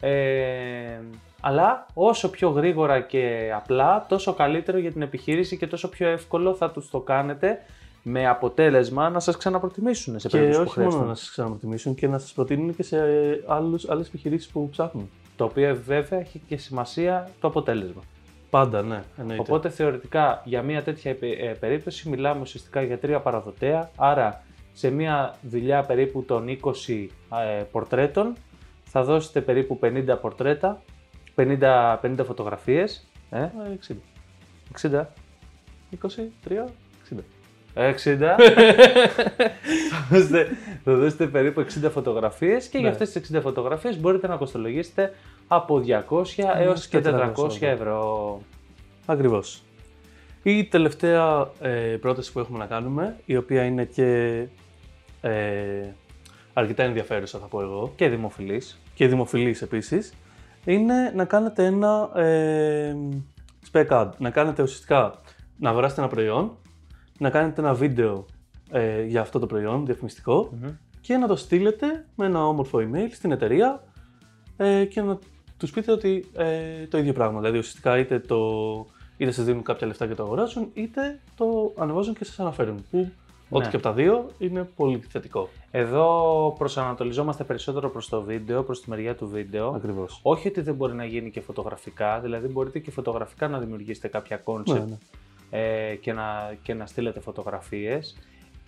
Ε, 0.00 1.00
αλλά 1.40 1.86
όσο 1.94 2.30
πιο 2.30 2.48
γρήγορα 2.48 3.00
και 3.00 3.52
απλά, 3.54 4.06
τόσο 4.08 4.32
καλύτερο 4.34 4.78
για 4.78 4.92
την 4.92 5.02
επιχείρηση 5.02 5.56
και 5.56 5.66
τόσο 5.66 5.88
πιο 5.88 6.08
εύκολο 6.08 6.54
θα 6.54 6.70
τους 6.70 6.90
το 6.90 7.00
κάνετε 7.00 7.58
με 8.02 8.28
αποτέλεσμα 8.28 9.10
να 9.10 9.20
σας 9.20 9.36
ξαναπροτιμήσουν 9.36 10.18
σε 10.18 10.28
Και 10.28 10.38
περίπτωση 10.38 10.64
που 10.64 10.70
όχι 10.70 10.78
μόνο 10.78 10.90
χρειαστούν. 10.90 11.08
να 11.08 11.14
σας 11.14 11.30
ξαναπροτιμήσουν 11.30 11.94
και 11.94 12.08
να 12.08 12.18
σας 12.18 12.32
προτείνουν 12.32 12.76
και 12.76 12.82
σε 12.82 12.98
άλλους, 13.46 13.90
άλλες 13.90 14.08
επιχειρήσεις 14.08 14.48
που 14.48 14.68
ψάχνουν. 14.68 15.10
Το 15.36 15.44
οποίο 15.44 15.80
βέβαια 15.84 16.18
έχει 16.18 16.42
και 16.48 16.56
σημασία 16.56 17.30
το 17.40 17.48
αποτέλεσμα. 17.48 18.02
Πάντα, 18.54 18.82
ναι, 18.82 19.02
εννοείται. 19.18 19.42
Οπότε 19.42 19.68
θεωρητικά 19.68 20.42
για 20.44 20.62
μια 20.62 20.82
τέτοια 20.82 21.10
επι- 21.10 21.40
ε, 21.40 21.46
περίπτωση 21.60 22.08
μιλάμε 22.08 22.40
ουσιαστικά 22.40 22.82
για 22.82 22.98
τρία 22.98 23.20
παραδοτέα, 23.20 23.90
άρα 23.96 24.42
σε 24.72 24.90
μια 24.90 25.34
δουλειά 25.42 25.82
περίπου 25.82 26.22
των 26.24 26.46
20 26.48 27.08
ε, 27.58 27.62
πορτρέτων 27.72 28.34
θα 28.84 29.02
δώσετε 29.04 29.40
περίπου 29.40 29.78
50 29.82 30.16
πορτρέτα, 30.20 30.82
50, 31.36 31.98
50 32.02 32.14
φωτογραφίες, 32.24 33.06
ε, 33.30 33.38
Ε, 33.40 33.50
60. 33.80 33.94
60, 34.72 35.06
23, 35.90 36.68
60. 37.04 37.24
60. 37.74 38.36
θα, 39.90 40.06
δώσετε, 40.10 40.48
θα 40.84 40.94
δώσετε 40.94 41.26
περίπου 41.26 41.60
60 41.60 41.90
φωτογραφίες 41.90 42.66
και 42.68 42.78
για 42.78 42.86
Ναι. 42.88 42.92
αυτές 42.92 43.10
τις 43.12 43.30
60 43.36 43.40
φωτογραφίες 43.42 44.00
μπορείτε 44.00 44.26
να 44.26 44.36
κοστολογήσετε 44.36 45.12
από 45.46 45.82
200 45.86 46.24
έως 46.56 46.86
και 46.86 47.00
400 47.04 47.32
400 47.36 47.60
ευρώ. 47.60 48.40
Ακριβώς. 49.06 49.62
Η 50.42 50.64
τελευταία 50.64 51.50
ε, 51.60 51.70
πρόταση 52.00 52.32
που 52.32 52.38
έχουμε 52.38 52.58
να 52.58 52.66
κάνουμε, 52.66 53.16
η 53.24 53.36
οποία 53.36 53.64
είναι 53.64 53.84
και 53.84 54.42
ε, 55.20 55.86
αρκετά 56.52 56.82
ενδιαφέρουσα 56.82 57.38
θα 57.38 57.46
πω 57.46 57.60
εγώ 57.60 57.92
Και 57.96 58.08
δημοφιλής. 58.08 58.80
και 58.94 59.06
δημοφιλής 59.06 59.62
επίσης, 59.62 60.14
είναι 60.64 61.12
να 61.14 61.24
κάνετε 61.24 61.64
ένα 61.64 62.10
ε, 62.14 62.96
spec 63.72 63.88
ad. 63.88 64.08
Να 64.18 64.30
κάνετε 64.30 64.62
ουσιαστικά 64.62 65.20
να 65.56 65.70
αγοράσετε 65.70 66.00
ένα 66.00 66.10
προϊόν, 66.10 66.56
να 67.18 67.30
κάνετε 67.30 67.60
ένα 67.60 67.74
βίντεο 67.74 68.26
ε, 68.70 69.02
για 69.02 69.20
αυτό 69.20 69.38
το 69.38 69.46
προϊόν 69.46 69.86
διαφημιστικό 69.86 70.58
και 71.00 71.16
να 71.16 71.26
το 71.26 71.36
στείλετε 71.36 72.06
με 72.14 72.26
ένα 72.26 72.46
όμορφο 72.46 72.78
email 72.78 73.08
στην 73.12 73.32
εταιρεία 73.32 73.84
ε, 74.56 74.84
και 74.84 75.00
να 75.02 75.18
τους 75.64 75.72
πείτε 75.74 75.92
ότι 75.92 76.30
ε, 76.36 76.86
το 76.86 76.98
ίδιο 76.98 77.12
πράγμα. 77.12 77.38
Δηλαδή 77.40 77.58
ουσιαστικά 77.58 77.98
είτε, 77.98 78.18
το, 78.18 78.38
είτε 79.16 79.30
σας 79.30 79.44
δίνουν 79.44 79.62
κάποια 79.62 79.86
λεφτά 79.86 80.06
και 80.06 80.14
το 80.14 80.22
αγοράζουν, 80.22 80.70
είτε 80.74 81.20
το 81.36 81.72
ανεβάζουν 81.76 82.14
και 82.14 82.24
σας 82.24 82.40
αναφέρουν. 82.40 82.84
Που 82.90 83.10
ό,τι 83.48 83.64
Ναι. 83.64 83.70
και 83.70 83.76
από 83.76 83.84
τα 83.84 83.92
δύο 83.92 84.30
είναι 84.38 84.68
πολύ 84.76 85.02
θετικό. 85.08 85.48
Εδώ 85.70 86.54
προσανατολιζόμαστε 86.58 87.44
περισσότερο 87.44 87.90
προς 87.90 88.08
το 88.08 88.22
βίντεο, 88.22 88.62
προς 88.62 88.82
τη 88.82 88.90
μεριά 88.90 89.14
του 89.14 89.28
βίντεο. 89.28 89.68
Ακριβώς. 89.68 90.20
Όχι 90.22 90.48
ότι 90.48 90.60
δεν 90.60 90.74
μπορεί 90.74 90.94
να 90.94 91.04
γίνει 91.04 91.30
και 91.30 91.40
φωτογραφικά, 91.40 92.20
δηλαδή 92.20 92.48
μπορείτε 92.48 92.78
και 92.78 92.90
φωτογραφικά 92.90 93.48
να 93.48 93.58
δημιουργήσετε 93.58 94.08
κάποια 94.08 94.36
κόνσεπτ 94.36 94.88
Ναι, 94.88 94.96
ναι. 95.50 95.88
ε, 95.90 95.94
και, 95.94 96.12
να, 96.12 96.54
και 96.62 96.74
να 96.74 96.86
στείλετε 96.86 97.20
φωτογραφίες. 97.20 98.16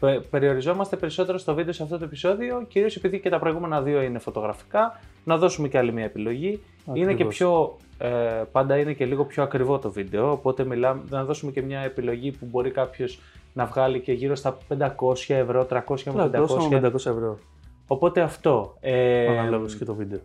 Πε- 0.00 0.20
Περιοριζόμαστε 0.26 0.96
περισσότερο 0.96 1.38
στο 1.38 1.54
βίντεο 1.54 1.72
σε 1.72 1.82
αυτό 1.82 1.98
το 1.98 2.04
επεισόδιο, 2.04 2.64
κυρίως 2.68 2.96
επειδή 2.96 3.20
και 3.20 3.28
τα 3.28 3.38
προηγούμενα 3.38 3.82
δύο 3.82 4.02
είναι 4.02 4.18
φωτογραφικά, 4.18 5.00
να 5.24 5.36
δώσουμε 5.36 5.68
και 5.68 5.78
άλλη 5.78 5.92
μια 5.92 6.04
επιλογή. 6.04 6.60
Είναι 6.94 7.04
και 7.06 7.12
Ακριβώς. 7.12 7.34
πιο, 7.36 7.76
ε, 7.98 8.08
πάντα 8.52 8.78
είναι 8.78 8.92
και 8.92 9.04
λίγο 9.04 9.24
πιο 9.24 9.42
ακριβό 9.42 9.78
το 9.78 9.90
βίντεο, 9.90 10.30
οπότε 10.32 10.64
μιλάμε, 10.64 11.02
να 11.08 11.24
δώσουμε 11.24 11.52
και 11.52 11.62
μια 11.62 11.80
επιλογή 11.80 12.30
που 12.30 12.46
μπορεί 12.50 12.70
κάποιος 12.70 13.20
να 13.52 13.64
βγάλει 13.66 14.00
και 14.00 14.12
γύρω 14.12 14.34
στα 14.34 14.58
500 14.68 15.34
ευρώ, 15.34 15.64
300 15.64 16.12
με 16.12 16.30
300 16.32 16.56
500. 16.58 16.68
με 16.70 16.80
500 16.80 16.94
ευρώ. 16.94 17.38
Οπότε 17.86 18.20
αυτό. 18.20 18.76
Ε, 18.80 19.26
Αναλόγως 19.28 19.76
και 19.76 19.84
το 19.84 19.94
βίντεο. 19.94 20.18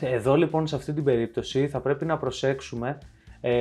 εδώ 0.00 0.36
λοιπόν 0.36 0.66
σε 0.66 0.76
αυτή 0.76 0.92
την 0.92 1.04
περίπτωση 1.04 1.68
θα 1.68 1.80
πρέπει 1.80 2.04
να 2.04 2.16
προσέξουμε 2.18 2.98
ε, 3.40 3.52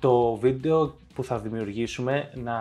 το 0.00 0.34
βίντεο 0.34 0.94
που 1.14 1.24
θα 1.24 1.38
δημιουργήσουμε, 1.38 2.30
να 2.34 2.54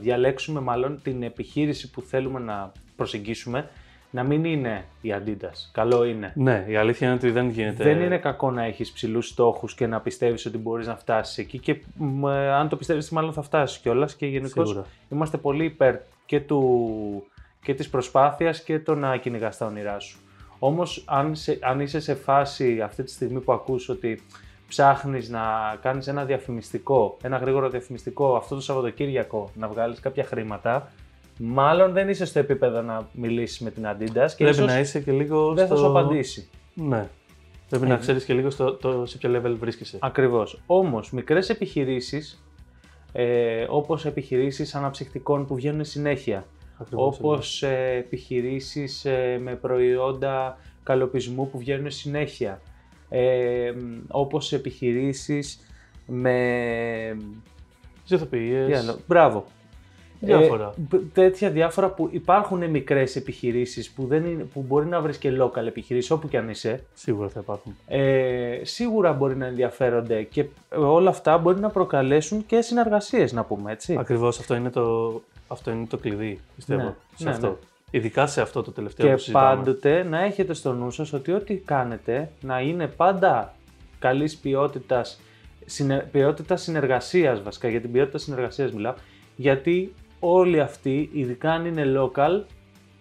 διαλέξουμε 0.00 0.60
μάλλον 0.60 1.00
την 1.02 1.22
επιχείρηση 1.22 1.90
που 1.90 2.00
θέλουμε 2.02 2.40
να 2.40 2.72
προσεγγίσουμε, 2.96 3.68
να 4.10 4.22
μην 4.22 4.44
είναι 4.44 4.84
η 5.00 5.14
Adidas. 5.16 5.68
Καλό 5.72 6.04
είναι. 6.04 6.32
Ναι, 6.36 6.64
η 6.68 6.76
αλήθεια 6.76 7.06
είναι 7.06 7.16
ότι 7.16 7.30
δεν 7.30 7.48
γίνεται. 7.48 7.84
Δεν 7.84 8.00
είναι 8.00 8.18
κακό 8.18 8.50
να 8.50 8.64
έχεις 8.64 8.92
ψηλούς 8.92 9.28
στόχους 9.28 9.74
και 9.74 9.86
να 9.86 10.00
πιστεύεις 10.00 10.46
ότι 10.46 10.58
μπορείς 10.58 10.86
να 10.86 10.96
φτάσεις 10.96 11.38
εκεί 11.38 11.58
και 11.58 11.76
μ, 11.96 12.26
ε, 12.28 12.50
αν 12.52 12.68
το 12.68 12.76
πιστεύεις 12.76 13.10
μάλλον 13.10 13.32
θα 13.32 13.42
φτάσεις 13.42 13.78
κιόλας 13.78 14.14
και 14.14 14.26
γενικώς 14.26 14.68
Σίγουρα. 14.68 14.86
είμαστε 15.12 15.36
πολύ 15.36 15.64
υπέρ 15.64 15.96
και, 16.26 16.40
του, 16.40 17.26
και 17.62 17.74
της 17.74 17.88
προσπάθειας 17.88 18.62
και 18.62 18.78
το 18.80 18.94
να 18.94 19.16
κυνηγάς 19.16 19.56
τα 19.56 19.66
όνειρά 19.66 19.98
σου. 19.98 20.18
Όμως 20.58 21.02
αν, 21.06 21.34
σε- 21.34 21.58
αν 21.62 21.80
είσαι 21.80 22.00
σε 22.00 22.14
φάση 22.14 22.80
αυτή 22.80 23.02
τη 23.02 23.10
στιγμή 23.10 23.40
που 23.40 23.52
ακούς 23.52 23.88
ότι 23.88 24.22
ψάχνεις 24.68 25.28
να 25.28 25.40
κάνεις 25.82 26.06
ένα 26.06 26.24
διαφημιστικό, 26.24 27.16
ένα 27.22 27.36
γρήγορο 27.36 27.68
διαφημιστικό 27.68 28.36
αυτό 28.36 28.54
το 28.54 28.60
Σαββατοκύριακο 28.60 29.50
να 29.54 29.68
βγάλεις 29.68 30.00
κάποια 30.00 30.24
χρήματα, 30.24 30.92
μάλλον 31.38 31.92
δεν 31.92 32.08
είσαι 32.08 32.24
στο 32.24 32.38
επίπεδο 32.38 32.82
να 32.82 33.08
μιλήσεις 33.12 33.60
με 33.60 33.70
την 33.70 33.84
Adidas 33.86 34.28
και 34.36 34.44
Πρέπει 34.44 34.50
ίσως 34.50 34.66
να 34.66 34.78
είσαι 34.78 35.00
και 35.00 35.12
λίγο. 35.12 35.52
δεν 35.54 35.66
θα 35.66 35.76
στο... 35.76 35.84
σου 35.84 35.90
απαντήσει. 35.90 36.48
Ναι. 36.74 37.08
Πρέπει 37.68 37.86
να 37.86 37.96
ξέρεις 37.96 38.24
και 38.24 38.34
λίγο 38.34 38.50
στο, 38.50 38.74
το, 38.74 39.06
σε 39.06 39.18
ποιο 39.18 39.30
level 39.36 39.54
βρίσκεσαι. 39.58 39.98
Ακριβώς. 40.00 40.60
Όμως, 40.66 41.10
μικρές 41.10 41.48
επιχειρήσεις, 41.48 42.42
ε, 43.12 43.66
όπως 43.68 44.04
επιχειρήσεις 44.04 44.74
αναψυκτικών 44.74 45.46
που 45.46 45.54
βγαίνουν 45.54 45.84
συνέχεια, 45.84 46.44
Ακριβώς, 46.78 47.18
όπως 47.18 47.62
ε, 47.62 47.94
επιχειρήσεις 47.98 49.04
ε, 49.04 49.38
με 49.42 49.54
προϊόντα 49.54 50.58
καλοπισμού 50.82 51.50
που 51.50 51.58
βγαίνουν 51.58 51.90
συνέχεια, 51.90 52.60
ε, 53.08 53.72
μ, 53.76 53.98
όπως 54.08 54.52
επιχειρήσεις 54.52 55.60
με... 56.06 56.36
Τι 58.08 58.14
ηθοποιίες, 58.14 58.66
Τι 58.66 58.74
άλλο, 58.74 58.98
μπράβο. 59.06 59.44
Διάφορα. 60.20 60.74
Ε, 60.78 60.96
π- 60.96 61.14
τέτοια 61.14 61.50
διάφορα 61.50 61.88
που 61.88 62.08
υπάρχουν 62.12 62.70
μικρές 62.70 63.16
επιχειρήσεις 63.16 63.90
που, 63.90 64.06
δεν 64.06 64.24
είναι, 64.24 64.42
που 64.42 64.64
μπορεί 64.68 64.86
να 64.86 65.00
βρεις 65.00 65.18
και 65.18 65.32
local 65.40 65.66
επιχειρήσεις 65.66 66.10
όπου 66.10 66.28
και 66.28 66.38
αν 66.38 66.48
είσαι. 66.48 66.84
Σίγουρα 66.94 67.28
θα 67.28 67.40
υπάρχουν. 67.40 67.76
Ε, 67.86 68.60
σίγουρα 68.62 69.12
μπορεί 69.12 69.36
να 69.36 69.46
ενδιαφέρονται 69.46 70.22
και 70.22 70.44
όλα 70.76 71.10
αυτά 71.10 71.38
μπορεί 71.38 71.60
να 71.60 71.68
προκαλέσουν 71.70 72.46
και 72.46 72.60
συνεργασίες 72.60 73.32
να 73.32 73.44
πούμε 73.44 73.72
έτσι. 73.72 73.96
Ακριβώς 73.98 74.38
αυτό, 74.38 74.54
είναι 74.54 74.70
το, 74.70 75.20
αυτό 75.48 75.70
είναι 75.70 75.86
το 75.86 75.96
κλειδί, 75.96 76.40
πιστεύω. 76.56 76.82
Ναι, 76.82 76.94
σε 77.16 77.24
ναι, 77.24 77.30
αυτό. 77.30 77.46
ναι. 77.46 77.54
Ειδικά 77.90 78.26
σε 78.26 78.40
αυτό 78.40 78.62
το 78.62 78.72
τελευταίο 78.72 79.06
Και 79.06 79.12
που 79.12 79.18
συζητάμε. 79.18 79.56
πάντοτε 79.56 80.02
να 80.02 80.24
έχετε 80.24 80.54
στο 80.54 80.72
νου 80.72 80.90
σας 80.90 81.12
ότι 81.12 81.32
ό,τι 81.32 81.54
κάνετε 81.56 82.30
να 82.40 82.60
είναι 82.60 82.86
πάντα 82.86 83.54
καλής 83.98 84.36
ποιότητας, 84.36 85.20
συνε, 85.66 86.08
ποιότητας 86.12 86.62
συνεργασίας 86.62 87.42
βασικά, 87.42 87.68
για 87.68 87.80
την 87.80 87.92
ποιότητα 87.92 88.18
συνεργασίας 88.18 88.72
μιλάω, 88.72 88.94
γιατί 89.36 89.92
όλοι 90.20 90.60
αυτοί, 90.60 91.10
ειδικά 91.12 91.52
αν 91.52 91.66
είναι 91.66 91.84
local, 91.96 92.42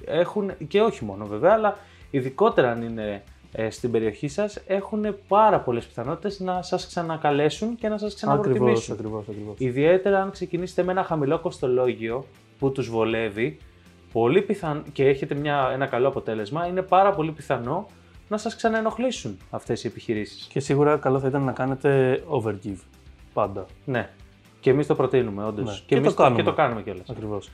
έχουν, 0.05 0.51
και 0.67 0.81
όχι 0.81 1.05
μόνο 1.05 1.25
βέβαια, 1.25 1.53
αλλά 1.53 1.77
ειδικότερα 2.11 2.71
αν 2.71 2.81
είναι 2.81 3.23
ε, 3.51 3.69
στην 3.69 3.91
περιοχή 3.91 4.27
σας, 4.27 4.61
έχουν 4.67 5.15
πάρα 5.27 5.59
πολλές 5.59 5.85
πιθανότητες 5.85 6.39
να 6.39 6.61
σας 6.61 6.87
ξανακαλέσουν 6.87 7.75
και 7.75 7.87
να 7.87 7.97
σας 7.97 8.13
Ακριβώς, 8.13 8.41
ξαναπροτιμήσουν. 8.43 8.93
ακριβώς, 8.93 9.23
ακριβώς. 9.29 9.55
Ιδιαίτερα 9.57 10.21
αν 10.21 10.31
ξεκινήσετε 10.31 10.83
με 10.83 10.91
ένα 10.91 11.03
χαμηλό 11.03 11.39
κοστολόγιο 11.39 12.25
που 12.59 12.71
τους 12.71 12.89
βολεύει, 12.89 13.57
πολύ 14.15 14.41
πιθανό 14.41 14.81
και 14.93 15.07
έχετε 15.07 15.35
μια, 15.35 15.69
ένα 15.73 15.85
καλό 15.85 16.07
αποτέλεσμα, 16.07 16.67
είναι 16.67 16.81
πάρα 16.81 17.11
πολύ 17.11 17.31
πιθανό 17.31 17.87
να 18.27 18.37
σας 18.37 18.55
ξαναενοχλήσουν 18.55 19.37
αυτές 19.49 19.83
οι 19.83 19.87
επιχειρήσεις. 19.87 20.45
Και 20.45 20.59
σίγουρα 20.59 20.97
καλό 20.97 21.19
θα 21.19 21.27
ήταν 21.27 21.41
να 21.43 21.51
κάνετε 21.51 22.23
overgive. 22.29 22.79
Πάντα. 23.33 23.65
Ναι. 23.85 24.09
Και 24.59 24.69
εμείς 24.69 24.87
το 24.87 24.95
προτείνουμε 24.95 25.43
όντως. 25.45 25.65
Ναι. 25.65 25.73
Και, 25.73 25.81
Και 25.85 25.95
εμείς 25.95 26.09
το 26.13 26.15
κάνουμε. 26.21 26.41
Και 26.41 26.47
το 26.49 26.53
κάνουμε 26.55 26.81
κιόλας. 26.81 27.09
Ακριβώς. 27.09 27.49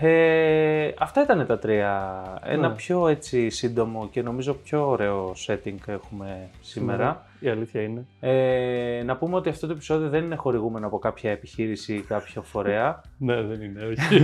Ε, 0.00 0.90
αυτά 0.98 1.22
ήταν 1.22 1.46
τα 1.46 1.58
τρία. 1.58 2.22
Ένα 2.44 2.68
Ναι. 2.68 2.74
πιο 2.74 3.08
έτσι 3.08 3.50
σύντομο 3.50 4.08
και 4.10 4.22
νομίζω 4.22 4.54
πιο 4.54 4.88
ωραίο 4.88 5.32
setting 5.46 5.78
έχουμε 5.86 6.50
σήμερα. 6.60 7.26
Η 7.40 7.48
αλήθεια 7.48 7.82
είναι. 7.82 8.06
Ε, 8.20 9.02
να 9.04 9.16
πούμε 9.16 9.36
ότι 9.36 9.48
αυτό 9.48 9.66
το 9.66 9.72
επεισόδιο 9.72 10.08
δεν 10.08 10.24
είναι 10.24 10.36
χορηγούμενο 10.36 10.86
από 10.86 10.98
κάποια 10.98 11.30
επιχείρηση 11.30 11.94
ή 11.94 12.00
κάποιο 12.00 12.42
φορέα. 12.42 13.00
Ναι, 13.18 13.42
δεν 13.42 13.62
είναι. 13.62 13.84
όχι. 13.84 14.18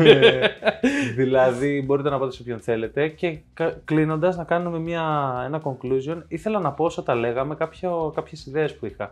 δηλαδή 1.17 1.83
μπορείτε 1.87 2.11
να 2.11 2.19
πάτε 2.19 2.33
σε 2.33 2.43
όποιον 2.43 2.59
θέλετε 2.61 3.09
και 3.09 3.39
κλείνοντας 3.85 4.37
να 4.37 4.45
κάνουμε 4.45 4.79
μια, 4.79 5.35
ένα 5.47 5.63
conclusion 5.65 6.23
ήθελα 6.29 6.59
να 6.61 6.73
πω 6.73 6.85
όσο 6.85 7.03
τα 7.03 7.15
λέγαμε 7.15 7.55
κάποιο, 7.55 8.13
κάποιες 8.15 8.47
ιδέες 8.47 8.75
που 8.77 8.87
είχα. 8.87 9.11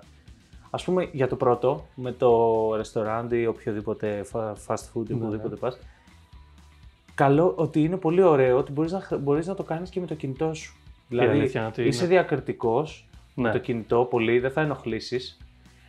Ας 0.71 0.85
πούμε 0.85 1.09
για 1.13 1.29
το 1.29 1.37
πρώτο 1.37 1.87
με 1.95 2.13
το 2.13 2.69
restaurant 2.75 3.27
ή 3.33 3.47
οποιοδήποτε 3.47 4.25
fa- 4.33 4.53
fast 4.67 4.75
food 4.95 5.09
ή 5.11 5.15
Ναι. 5.15 5.21
οπουδήποτε 5.23 5.57
πας 5.57 5.79
καλό 7.15 7.53
ότι 7.57 7.83
είναι 7.83 7.97
πολύ 7.97 8.23
ωραίο 8.23 8.59
ότι 8.59 8.73
μπορείς 8.73 8.93
να, 8.93 9.01
χρ- 9.01 9.21
μπορείς 9.21 9.47
να 9.47 9.55
το 9.55 9.63
κάνεις 9.63 9.91
και 9.91 10.01
με 10.01 10.07
το 10.07 10.15
κινητό 10.15 10.55
σου. 10.55 10.77
Δηλαδή 11.09 11.31
αλήθεια 11.31 11.61
είναι 11.61 11.69
ότι 11.69 11.83
είσαι 11.83 12.05
είναι- 12.05 12.15
διακριτικός 13.35 13.43
με 13.43 13.43
Ναι. 13.49 13.53
το 13.53 13.59
κινητό 13.59 14.07
πολύ, 14.11 14.39
δεν 14.39 14.51
θα 14.51 14.61
ενοχλήσεις. 14.61 15.39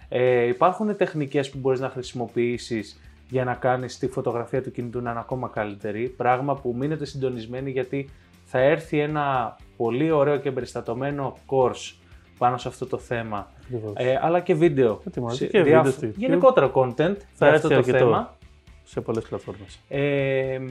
Ε, 0.10 0.42
υπάρχουν 0.48 0.96
τεχνικές 0.98 1.50
που 1.50 1.58
μπορείς 1.58 1.80
να 1.80 1.90
χρησιμοποιήσεις 1.90 3.00
για 3.30 3.44
να 3.44 3.54
κάνεις 3.54 3.98
τη 3.98 4.08
φωτογραφία 4.08 4.62
του 4.64 4.72
κινητού 4.72 5.02
να 5.02 5.12
είναι 5.12 5.20
ακόμα 5.20 5.48
καλύτερη. 5.48 6.10
Πράγμα 6.10 6.56
που 6.56 6.76
μείνετε 6.78 7.06
συντονισμένοι 7.06 7.72
γιατί 7.72 8.10
θα 8.46 8.60
έρθει 8.60 9.00
ένα 9.00 9.58
πολύ 9.78 10.12
ωραίο 10.12 10.38
και 10.38 10.50
εμπεριστατωμένο 10.50 11.38
course 11.48 11.94
πάνω 12.38 12.58
σε 12.58 12.68
αυτό 12.68 12.86
το 12.86 12.98
θέμα. 12.98 13.52
Ακριβώς. 13.64 13.94
Ε, 13.96 14.20
αλλά 14.22 14.40
και 14.40 14.54
βίντεο. 14.56 15.02
Ετοιμάζεται 15.08 15.46
Σε 15.46 15.52
και 15.52 15.64
διάφ- 15.64 15.84
βίντεο 15.86 15.92
στο 16.00 16.08
YouTube. 16.08 16.18
Γενικότερα 16.20 16.72
content 16.74 16.96
Θα 17.34 17.46
για 17.46 17.48
έρθει 17.48 17.56
αυτό 17.56 17.68
το 17.70 17.76
αρκετό. 17.76 17.98
θέμα. 17.98 18.38
Σε 18.84 19.02
πολλές 19.02 19.24
πλατφόρμες. 19.24 19.80
Ε, 19.88 20.60
μ, 20.60 20.66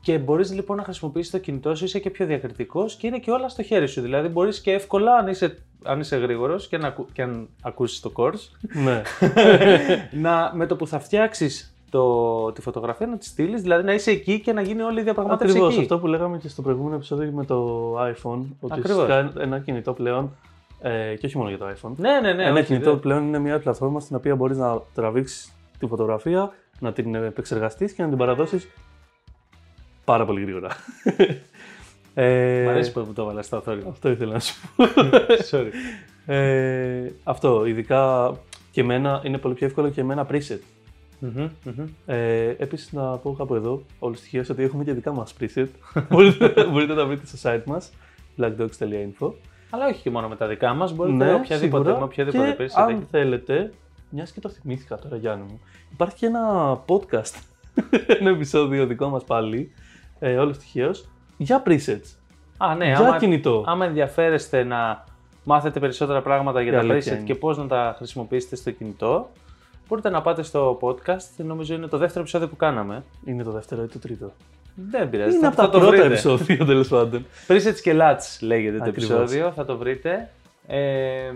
και 0.00 0.18
μπορείς 0.18 0.52
λοιπόν 0.54 0.76
να 0.76 0.82
χρησιμοποιήσεις 0.82 1.30
το 1.30 1.38
κινητό 1.38 1.74
σου, 1.74 1.84
είσαι 1.84 1.98
και 1.98 2.10
πιο 2.10 2.26
διακριτικός 2.26 2.94
και 2.94 3.06
είναι 3.06 3.18
και 3.18 3.30
όλα 3.30 3.48
στο 3.48 3.62
χέρι 3.62 3.86
σου. 3.88 4.00
Δηλαδή 4.00 4.28
μπορείς 4.28 4.60
και 4.60 4.72
εύκολα, 4.72 5.14
αν 5.14 5.26
είσαι, 5.28 5.58
αν 5.84 6.00
είσαι 6.00 6.16
γρήγορος 6.16 6.68
και, 6.68 6.78
να 6.78 6.86
ακου- 6.88 7.12
και 7.12 7.22
αν 7.22 7.48
ακούσεις 7.62 8.00
το 8.00 8.12
course, 8.16 8.50
ναι. 8.84 9.02
να, 10.22 10.52
με 10.54 10.66
το 10.66 10.76
που 10.76 10.86
θα 10.86 10.98
φτιάξεις 10.98 11.72
τη 12.54 12.60
φωτογραφία 12.60 13.06
να 13.06 13.16
τη 13.18 13.24
στείλεις, 13.24 13.62
δηλαδή 13.62 13.84
να 13.84 13.92
είσαι 13.94 14.10
εκεί 14.10 14.40
και 14.40 14.52
να 14.52 14.60
γίνει 14.62 14.82
όλη 14.82 15.00
η 15.00 15.02
διαπραγμάτευση 15.02 15.52
Ακριβώς, 15.52 15.72
εκεί. 15.74 15.82
αυτό 15.82 15.98
που 15.98 16.06
λέγαμε 16.06 16.38
και 16.38 16.48
στο 16.48 16.62
προηγούμενο 16.62 16.94
επεισόδιο 16.94 17.30
με 17.32 17.44
το 17.44 17.92
iPhone. 18.00 18.40
Ότι 18.60 18.72
Ακριβώς. 18.78 19.02
ουσιαστικά 19.02 19.42
ένα 19.42 19.58
κινητό 19.58 19.92
πλέον, 19.92 20.36
ε, 20.80 21.14
και 21.18 21.26
όχι 21.26 21.36
μόνο 21.36 21.48
για 21.48 21.58
το 21.58 21.66
iPhone, 21.68 21.92
Ναι, 21.96 22.20
ναι, 22.22 22.32
ναι. 22.32 22.42
ένα 22.44 22.52
όχι, 22.58 22.64
κινητό 22.64 22.90
δεν- 22.90 23.00
πλέον 23.00 23.26
είναι 23.26 23.38
μια 23.38 23.58
πλατφόρμα 23.58 24.00
στην 24.00 24.16
οποία 24.16 24.36
μπορείς 24.36 24.56
να 24.56 24.80
τραβήξεις 24.94 25.52
τη 25.78 25.86
φωτογραφία, 25.86 26.50
να 26.80 26.92
την 26.92 27.14
επεξεργαστείς 27.14 27.92
και 27.92 28.02
να 28.02 28.08
την 28.08 28.18
παραδώσεις 28.18 28.68
πάρα 30.08 30.24
πολύ 30.24 30.40
γρήγορα. 30.40 30.68
ε, 32.14 32.64
Μ' 32.66 32.68
αρέσει 32.68 32.92
που 32.92 33.00
μου 33.00 33.12
το 33.12 33.22
έβαλα 33.22 33.42
στα 33.42 33.60
θόρυβα. 33.60 33.88
Αυτό 33.90 34.08
ήθελα 34.10 34.32
να 34.32 34.40
σου 34.40 34.54
πω. 34.76 34.84
Sorry. 35.50 35.70
Ε, 36.26 37.10
αυτό, 37.24 37.66
ειδικά 37.66 38.32
Και 38.70 38.84
με 38.84 38.94
ένα, 38.94 39.20
είναι 39.24 39.38
πολύ 39.38 39.54
πιο 39.54 39.66
εύκολο 39.66 39.88
και 39.90 40.04
με 40.04 40.12
ένα 40.12 40.26
preset. 40.30 40.58
Μμμ, 41.18 41.48
μμμ. 41.64 41.84
Ε, 42.06 42.48
Επίσης, 42.58 42.92
να 42.92 43.16
πω 43.16 43.34
κάπου 43.38 43.54
εδώ, 43.54 43.82
όλου 43.98 44.14
στοιχεία, 44.14 44.44
ότι 44.50 44.62
έχουμε 44.62 44.84
και 44.84 44.92
δικά 44.92 45.12
μας 45.12 45.34
preset. 45.40 45.66
μπορείτε, 46.10 46.64
μπορείτε 46.70 46.92
να 46.92 46.98
τα 46.98 47.06
βρείτε 47.06 47.26
στο 47.26 47.50
site 47.50 47.62
μας, 47.64 47.92
blackdogs.info. 48.38 49.32
Αλλά 49.70 49.86
όχι 49.86 50.02
και 50.02 50.10
μόνο 50.10 50.28
με 50.28 50.36
τα 50.36 50.46
δικά 50.46 50.74
μας, 50.74 50.92
μπορείτε 50.94 51.34
οποιαδήποτε, 51.34 51.82
σίγουρα. 51.84 51.98
με 51.98 52.04
οποιαδήποτε 52.04 52.52
και 52.52 52.64
preset 52.64 52.82
αν 52.82 52.88
έχετε. 52.88 53.06
θέλετε, 53.10 53.72
μιας 54.10 54.32
και 54.32 54.40
το 54.40 54.48
θυμήθηκα 54.48 54.96
τώρα, 54.98 55.16
Γιάννη 55.16 55.44
μου, 55.48 55.60
υπάρχει 55.92 56.16
και 56.16 56.26
ένα 56.26 56.72
podcast, 56.86 57.34
ένα 58.20 58.30
επεισόδιο 58.30 58.86
δικό 58.86 59.08
μας 59.08 59.24
πάλι, 59.24 59.72
ε, 60.18 60.36
όλο 60.36 60.50
τυχαίω, 60.56 60.90
για 61.36 61.62
presets. 61.66 62.16
Α, 62.56 62.74
ναι, 62.74 62.84
για 62.86 62.98
άμα, 62.98 63.18
κινητό. 63.18 63.64
άμα 63.66 63.84
ενδιαφέρεστε 63.84 64.62
να 64.64 65.04
μάθετε 65.44 65.80
περισσότερα 65.80 66.22
πράγματα 66.22 66.60
για 66.62 66.70
Η 66.72 66.74
τα 66.74 66.80
αλήθεια 66.80 67.12
preset 67.12 67.16
είναι. 67.16 67.24
και 67.26 67.34
πώς 67.34 67.58
να 67.58 67.66
τα 67.66 67.94
χρησιμοποιήσετε 67.96 68.56
στο 68.56 68.70
κινητό, 68.70 69.30
μπορείτε 69.88 70.10
να 70.10 70.22
πάτε 70.22 70.42
στο 70.42 70.78
podcast. 70.80 71.26
Νομίζω 71.44 71.74
είναι 71.74 71.86
το 71.86 71.98
δεύτερο 71.98 72.20
επεισόδιο 72.20 72.48
που 72.48 72.56
κάναμε. 72.56 73.04
Είναι 73.24 73.42
το 73.42 73.50
δεύτερο 73.50 73.82
ή 73.82 73.86
το 73.86 73.98
τρίτο; 73.98 74.32
Δεν 74.74 75.10
πειράζει. 75.10 75.30
Είναι 75.36 75.40
θα- 75.40 75.46
από 75.48 75.56
θα 75.56 75.62
τα 75.62 75.70
το 75.70 75.78
πρώτα 75.78 75.90
βρείτε. 75.92 76.06
επεισόδια 76.06 76.64
τέλος 76.64 76.88
πάντων. 76.88 77.26
Presets 77.48 77.80
και 77.82 77.94
Lats 78.00 78.38
λέγεται 78.40 78.78
το 78.78 78.84
Ακριβώς. 78.84 79.10
επεισόδιο, 79.18 79.52
θα 79.52 79.64
το 79.64 79.76
βρείτε. 79.76 80.30
Ε, 80.66 81.32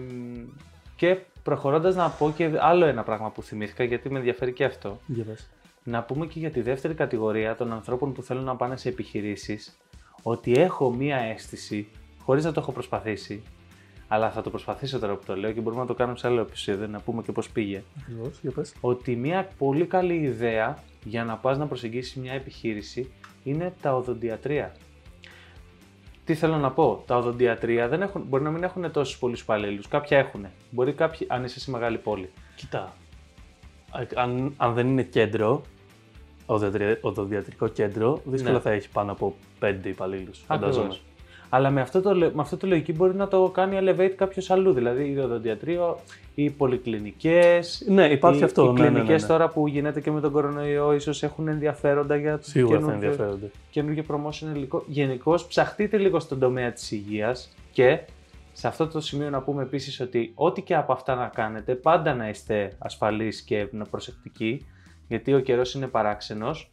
και 0.97 1.17
προχωρώντας 1.43 1.95
να 1.95 2.09
πω 2.09 2.33
και 2.37 2.51
άλλο 2.59 2.85
ένα 2.87 3.03
πράγμα 3.03 3.31
που 3.31 3.43
θυμήθηκα 3.43 3.85
γιατί 3.85 4.11
με 4.11 4.19
ενδιαφέρει 4.19 4.53
και 4.53 4.65
αυτό. 4.65 4.99
Για 5.07 5.25
πες. 5.25 5.49
Να 5.85 6.03
πούμε 6.03 6.27
και 6.27 6.39
για 6.39 6.51
τη 6.51 6.61
δεύτερη 6.61 6.95
κατηγορία 6.95 7.57
των 7.57 7.73
ανθρώπων 7.73 8.13
που 8.13 8.23
θέλουν 8.23 8.45
να 8.45 8.57
πάνε 8.57 8.77
σε 8.77 8.89
επιχειρήσεις 8.89 9.77
ότι 10.23 10.53
έχω 10.53 10.93
μία 10.93 11.17
αίσθηση, 11.17 11.89
χωρίς 12.23 12.45
να 12.45 12.53
το 12.53 12.61
έχω 12.61 12.73
προσπαθήσει, 12.73 13.43
αλλά 14.09 14.31
θα 14.31 14.43
το 14.43 14.51
προσπαθήσω 14.51 14.99
τώρα 14.99 15.15
που 15.15 15.25
το 15.27 15.37
λέω 15.37 15.53
και 15.53 15.61
μπορούμε 15.61 15.81
να 15.81 15.87
το 15.87 15.95
κάνουμε 15.95 16.19
σε 16.19 16.27
άλλο 16.27 16.41
επεισόδιο, 16.41 16.87
να 16.87 17.01
πούμε 17.01 17.23
και 17.23 17.33
πώς 17.33 17.51
πήγε, 17.51 17.83
Ακριβώς, 18.01 18.39
για 18.43 18.51
πες. 18.51 18.75
ότι 18.81 19.17
μία 19.17 19.49
πολύ 19.59 19.87
καλή 19.87 20.15
ιδέα 20.15 20.79
για 21.05 21.25
να 21.25 21.37
πας 21.37 21.59
να 21.59 21.67
προσεγγίσεις 21.67 22.15
μια 22.17 22.33
επιχείρηση 22.33 23.13
είναι 23.45 23.73
τα 23.83 23.95
οδοντιατρία. 23.97 24.75
Τι 26.25 26.35
θέλω 26.35 26.57
να 26.57 26.71
πω, 26.71 27.03
τα 27.07 27.17
οδοντιατρία 27.17 27.89
δεν 27.89 28.03
έχουν, 28.03 28.23
μπορεί 28.29 28.43
να 28.43 28.51
μην 28.51 28.63
έχουν 28.63 28.93
τόσους 28.93 29.19
πολλούς 29.19 29.41
υπαλλήλους, 29.41 29.89
κάποια 29.89 30.19
έχουν. 30.19 30.47
Μπορεί 30.71 30.93
κάποιοι, 30.93 31.27
αν 31.31 31.45
είσαι 31.45 31.61
σε 31.61 31.71
μεγάλη 31.71 31.99
πόλη. 31.99 32.31
Κοίτα. 32.57 32.93
Αν, 34.15 34.55
αν 34.57 34.75
δεν 34.75 34.87
είναι 34.87 35.03
κέντρο, 35.03 35.63
οδοντια- 36.47 36.99
οδοντιατρικό 37.01 37.69
κέντρο, 37.69 38.21
δύσκολα 38.25 38.55
Ναι. 38.55 38.61
θα 38.61 38.71
έχει 38.71 38.89
πάνω 38.89 39.13
από 39.13 39.35
πέντε 39.59 39.89
υπαλλήλους. 39.89 40.39
Φαντάζομαι. 40.47 40.85
Ακριβώς. 40.85 41.03
Αλλά 41.55 41.71
με 41.71 41.81
αυτό, 41.81 42.01
το, 42.01 42.15
λε- 42.15 42.35
με 42.35 42.41
αυτό 42.43 42.57
το 42.57 42.67
λογική 42.67 42.93
μπορεί 42.93 43.15
να 43.15 43.29
το 43.29 43.49
κάνει 43.55 43.79
elevate 43.81 44.13
κάποιος 44.17 44.51
αλλού. 44.51 44.73
Δηλαδή, 44.73 45.11
η 45.13 45.19
οδοντιατρίο, 45.19 45.99
οι 46.35 46.51
πολυκλινικές. 46.51 47.85
Ναι, 47.89 48.07
υπάρχει 48.07 48.41
οι, 48.41 48.45
αυτό. 48.45 48.63
Οι 48.65 48.67
ναι, 48.67 48.73
ναι, 48.73 48.81
ναι, 48.81 48.89
κλινικές 48.91 49.23
ναι. 49.23 49.29
τώρα 49.29 49.49
που 49.49 49.67
γίνεται 49.69 50.01
και 50.01 50.11
με 50.11 50.21
τον 50.21 50.33
κορονοϊό, 50.33 50.93
ίσως 50.93 51.23
έχουν 51.23 51.49
ενδιαφέροντα 51.49 52.17
για 52.17 52.39
το 52.39 52.45
Σίγουρα 52.45 52.81
θα 52.81 52.85
καινούργιο- 52.87 53.09
ενδιαφέρονται. 53.11 53.51
καινούργιο 53.71 54.05
promotion 54.09 54.55
υλικό. 54.57 54.85
Γενικώς, 54.87 55.47
ψαχτείτε 55.47 55.97
λίγο 55.97 56.21
στον 56.21 56.39
τομέα 56.39 56.73
της 56.73 56.91
υγείας 56.91 57.55
και 57.73 57.99
σε 58.53 58.69
αυτό 58.69 58.87
το 58.87 59.01
σημείο 59.01 59.31
να 59.31 59.41
πούμε 59.41 59.63
επίσης 59.63 60.01
ότι 60.01 60.33
ό,τι 60.35 60.63
και 60.63 60.75
από 60.75 60.93
αυτά 60.93 61.15
να 61.15 61.27
κάνετε, 61.35 61.75
πάντα 61.75 62.15
να 62.15 62.29
είστε 62.29 62.73
ασφαλείς 62.79 63.41
και 63.43 63.67
να 63.71 63.85
προσεκτικοί, 63.85 64.67
γιατί 65.13 65.35
ο 65.35 65.41
καιρός 65.41 65.75
είναι 65.75 65.87
παράξενος 65.87 66.71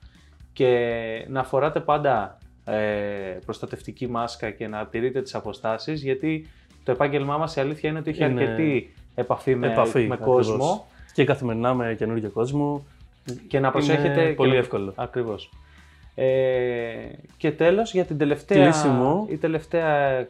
και 0.54 1.26
να 1.30 1.44
φοράτε 1.44 1.80
πάντα 1.80 2.38
ε, 2.66 2.78
προστατευτική 3.46 4.08
μάσκα 4.08 4.50
και 4.52 4.68
να 4.68 4.86
τηρείτε 4.86 5.22
τις 5.22 5.36
αποστάσεις, 5.36 6.04
γιατί 6.04 6.48
το 6.84 6.92
επάγγελμά 6.92 7.38
μας 7.38 7.56
η 7.56 7.60
αλήθεια 7.60 7.90
είναι 7.90 8.00
ότι 8.00 8.10
έχει 8.10 8.24
Είναι 8.24 8.42
αρκετή 8.42 8.94
επαφή 9.16 9.56
με, 9.56 9.68
Επαφή, 9.72 10.08
με 10.08 10.14
ακριβώς. 10.14 10.48
κόσμο 10.48 10.88
Και 11.14 11.24
καθημερινά 11.26 11.74
με 11.74 11.96
καινούργιο 11.98 12.30
κόσμο. 12.30 12.86
και 13.48 13.60
να 13.60 13.72
προσέχετε. 13.72 14.22
Είναι 14.22 14.34
πολύ 14.34 14.50
και 14.50 14.56
να- 14.56 14.62
εύκολο. 14.62 14.94
Ακριβώς. 14.96 15.50
Ε, 16.16 16.26
και 17.38 17.52
τέλος 17.52 17.94
για 17.94 18.06
την 18.06 18.18
τελευταία, 18.18 18.64
Κλείσιμο. 18.64 19.28
η 19.30 19.38
τελευταία 19.38 20.10
ε, 20.18 20.28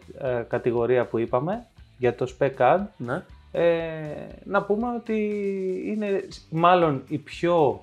κατηγορία 0.48 1.06
που 1.06 1.18
είπαμε 1.18 1.66
για 1.98 2.16
το 2.16 2.36
spec 2.40 2.52
ad 2.58 2.80
Ναι. 2.98 3.24
ε, 3.52 3.66
να 4.44 4.64
πούμε 4.64 4.88
ότι 4.96 5.18
είναι 5.86 6.28
μάλλον 6.50 7.04
η 7.08 7.18
πιο 7.18 7.82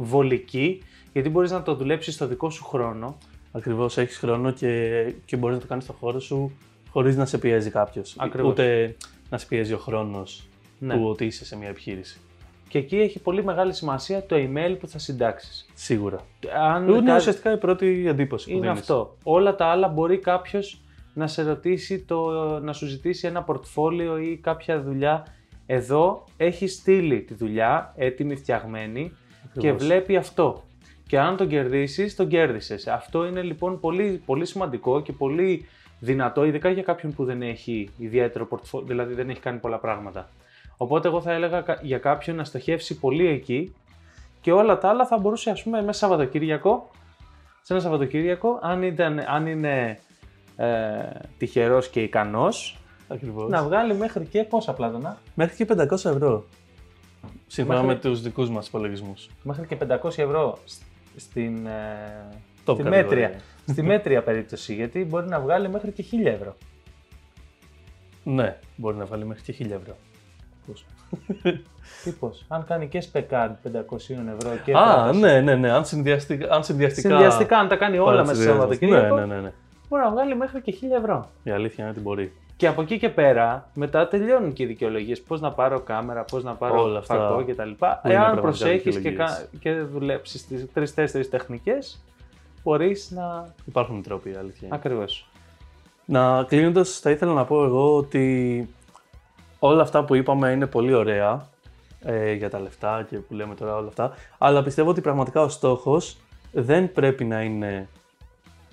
βολική 0.00 0.82
γιατί 1.12 1.28
μπορείς 1.28 1.50
να 1.50 1.62
το 1.62 1.74
δουλέψεις 1.74 2.14
στο 2.14 2.26
δικό 2.26 2.50
σου 2.50 2.64
χρόνο 2.64 3.18
Ακριβώς 3.52 3.98
έχεις 3.98 4.16
χρόνο 4.18 4.50
και, 4.50 5.02
και 5.24 5.36
μπορείς 5.36 5.56
να 5.56 5.62
το 5.62 5.68
κάνεις 5.68 5.84
στο 5.84 5.92
χώρο 5.92 6.20
σου 6.20 6.52
χωρίς 6.90 7.16
να 7.16 7.24
σε 7.26 7.38
πιέζει 7.38 7.70
κάποιος. 7.70 8.14
Ακριβώς. 8.18 8.50
Ούτε 8.50 8.96
να 9.30 9.38
σε 9.38 9.46
πιέζει 9.46 9.72
ο 9.72 9.78
χρόνος 9.78 10.48
Ναι. 10.78 10.94
του 10.94 11.08
ότι 11.08 11.24
είσαι 11.24 11.44
σε 11.44 11.56
μια 11.56 11.68
επιχείρηση. 11.68 12.18
και 12.68 12.78
εκεί 12.78 12.96
έχει 12.96 13.18
πολύ 13.18 13.44
μεγάλη 13.44 13.72
σημασία 13.74 14.26
το 14.26 14.36
email 14.38 14.76
που 14.80 14.88
θα 14.88 14.98
συντάξεις. 14.98 15.66
Σίγουρα. 15.74 16.18
Αν 16.72 16.88
Είναι 16.88 17.02
κα- 17.10 17.16
ουσιαστικά 17.16 17.52
η 17.52 17.58
πρώτη 17.58 18.04
εντύπωση 18.08 18.44
που 18.46 18.50
είναι 18.56 18.60
δίνεις. 18.66 18.80
αυτό. 18.80 19.16
Όλα 19.22 19.54
τα 19.56 19.66
άλλα 19.66 19.88
μπορεί 19.88 20.18
κάποιος 20.18 20.80
να 21.14 21.26
σε 21.26 21.42
ρωτήσει, 21.42 21.98
το, 22.04 22.30
να 22.60 22.72
σου 22.72 22.86
ζητήσει 22.86 23.26
ένα 23.26 23.42
πορτφόλιο 23.42 24.18
ή 24.18 24.36
κάποια 24.42 24.82
δουλειά. 24.82 25.26
Εδώ 25.66 26.24
έχεις 26.36 26.74
στείλει 26.74 27.20
τη 27.22 27.34
δουλειά 27.34 27.92
έτοιμη, 27.96 28.36
φτιαγμένη 28.36 29.12
και 29.60 29.68
Ακριβώς. 29.68 29.86
βλέπει 29.86 30.16
αυτό. 30.16 30.62
Και 31.08 31.18
αν 31.18 31.36
τον 31.36 31.48
κερδίσεις, 31.48 32.16
τον 32.16 32.28
κέρδισες. 32.28 32.86
Αυτό 32.86 33.26
είναι 33.26 33.42
λοιπόν 33.42 33.80
πολύ, 33.80 34.22
πολύ 34.26 34.46
σημαντικό 34.46 35.02
και 35.02 35.12
πολύ 35.12 35.66
δυνατό, 35.98 36.44
ειδικά 36.44 36.68
για 36.70 36.82
κάποιον 36.82 37.12
που 37.14 37.24
δεν 37.24 37.42
έχει 37.42 37.90
ιδιαίτερο 37.98 38.46
πορτφόλιο, 38.46 38.86
δηλαδή 38.86 39.14
δεν 39.14 39.30
έχει 39.30 39.40
κάνει 39.40 39.58
πολλά 39.58 39.78
πράγματα. 39.78 40.28
Οπότε 40.76 41.08
εγώ 41.08 41.20
θα 41.20 41.32
έλεγα 41.32 41.60
κα- 41.60 41.78
για 41.82 41.98
κάποιον 41.98 42.36
να 42.36 42.44
στοχεύσει 42.44 42.98
πολύ 42.98 43.26
εκεί 43.26 43.74
και 44.40 44.52
όλα 44.52 44.78
τα 44.78 44.88
άλλα 44.88 45.06
θα 45.06 45.18
μπορούσε 45.18 45.50
ας 45.50 45.62
πούμε 45.62 45.82
μέσα 45.82 45.98
Σαββατοκύριακο, 45.98 46.90
σε 47.62 47.72
ένα 47.72 47.82
Σαββατοκύριακο, 47.82 48.58
αν, 48.62 48.82
ήταν, 48.82 49.22
αν 49.28 49.46
είναι 49.46 49.98
ε, 50.56 50.66
τυχερός 51.38 51.88
και 51.88 52.00
ικανός, 52.02 52.78
Ακριβώς. 53.08 53.50
να 53.50 53.62
βγάλει 53.62 53.94
μέχρι 53.94 54.24
και 54.24 54.42
πόσα 54.44 54.72
πλάτωνα, 54.72 55.18
Μέχρι 55.34 55.56
και 55.64 55.74
500 55.78 55.90
ευρώ. 55.90 56.44
Σύμφωνα 57.46 57.82
Μέχρι- 57.82 57.94
με 58.04 58.10
τους 58.10 58.22
δικούς 58.22 58.50
μας 58.50 58.66
υπολογισμούς. 58.66 59.28
μέχρι 59.42 59.66
και 59.66 59.76
500 59.76 60.22
ευρώ 60.22 60.58
σ- 60.64 60.82
στην, 61.16 61.66
ε, 61.66 61.70
Top 62.64 62.74
στη, 62.74 62.82
κατηγορία. 62.82 63.02
μέτρια, 63.02 63.32
στη 63.72 63.82
μέτρια 63.82 64.22
περίπτωση, 64.22 64.74
γιατί 64.74 65.04
μπορεί 65.04 65.28
να 65.28 65.40
βγάλει 65.40 65.68
μέχρι 65.68 65.92
και 65.92 66.02
1000 66.02 66.26
ευρώ. 66.26 66.56
Ναι, 68.22 68.58
μπορεί 68.76 68.96
να 68.96 69.04
βάλει 69.04 69.24
μέχρι 69.24 69.42
και 69.42 69.52
1000 69.64 69.70
ευρώ. 69.80 69.96
Πώς; 70.66 70.84
Τι 72.04 72.10
πώς, 72.10 72.44
αν 72.48 72.64
κάνει 72.64 72.88
και 72.88 73.02
spec 73.12 73.22
500 73.30 73.54
ευρώ 74.38 74.56
και 74.64 74.72
Α, 74.76 74.94
πρόταση. 74.94 75.18
ναι, 75.18 75.40
ναι, 75.40 75.54
ναι. 75.54 75.70
Αν 75.70 75.84
συνδυαστικά. 75.84 76.54
Αν 76.54 76.64
συνδυαστικά, 76.64 77.08
Συνδυαστικά, 77.08 77.58
αν 77.58 77.68
τα 77.68 77.76
κάνει 77.76 77.98
όλα 77.98 78.24
μέσα 78.24 78.42
σε 78.42 78.48
παρατσιδιάζεις. 78.48 78.88
Σαββατοκύριακο, 78.98 79.14
Ναι, 79.16 79.24
ναι, 79.26 79.34
ναι, 79.34 79.40
ναι. 79.40 79.52
Μπορεί 79.88 80.02
να 80.02 80.10
βγάλει 80.10 80.36
μέχρι 80.36 80.60
και 80.62 80.74
1000 80.80 80.96
ευρώ. 80.98 81.28
Η 81.42 81.50
αλήθεια 81.50 81.84
είναι 81.84 81.92
ότι 81.92 82.00
μπορεί. 82.02 82.32
Και 82.56 82.66
από 82.66 82.82
εκεί 82.82 82.98
και 82.98 83.08
πέρα, 83.08 83.68
μετά 83.74 84.08
τελειώνουν 84.08 84.52
και 84.52 84.62
οι 84.62 84.66
δικαιολογίες. 84.66 85.20
Πώς 85.22 85.40
να 85.40 85.52
πάρω 85.52 85.80
κάμερα, 85.80 86.24
πώς 86.24 86.42
να 86.44 86.52
πάρω 86.54 86.82
Όλα 86.82 86.98
αυτά 86.98 87.14
φακό 87.14 87.44
κτλ. 87.44 87.70
που 87.70 87.86
είναι 88.04 88.14
Εάν 88.14 88.22
πραγματικά 88.24 88.40
προσέχεις 88.40 88.82
και, 88.82 88.90
δικαιολογίες. 88.90 89.48
κα- 89.52 89.58
και 89.60 89.72
δουλέψεις 89.80 90.46
τις 90.46 90.72
τρει-τέσσερι 90.72 91.26
τεχνικές, 91.26 92.04
μπορείς 92.62 93.10
να. 93.10 93.54
Υπάρχουν 93.64 94.02
τρόποι, 94.02 94.30
η 94.30 94.34
αλήθεια. 94.38 94.66
είναι. 94.66 94.76
Ακριβώς. 94.76 95.28
Να 96.04 96.42
κλείνοντας, 96.44 96.98
θα 96.98 97.10
ήθελα 97.10 97.32
να 97.32 97.44
πω 97.44 97.64
εγώ 97.64 97.96
ότι 97.96 98.68
όλα 99.58 99.82
αυτά 99.82 100.04
που 100.04 100.14
είπαμε 100.14 100.50
είναι 100.50 100.66
πολύ 100.66 100.94
ωραία 100.94 101.48
ε, 102.00 102.32
για 102.32 102.50
τα 102.50 102.60
λεφτά 102.60 103.06
και 103.10 103.16
που 103.18 103.34
λέμε 103.34 103.54
τώρα 103.54 103.76
όλα 103.76 103.88
αυτά. 103.88 104.12
Αλλά 104.38 104.62
πιστεύω 104.62 104.90
ότι 104.90 105.00
πραγματικά 105.00 105.40
ο 105.42 105.48
στόχος 105.48 106.16
δεν 106.52 106.92
πρέπει 106.92 107.24
να 107.24 107.42
είναι 107.42 107.88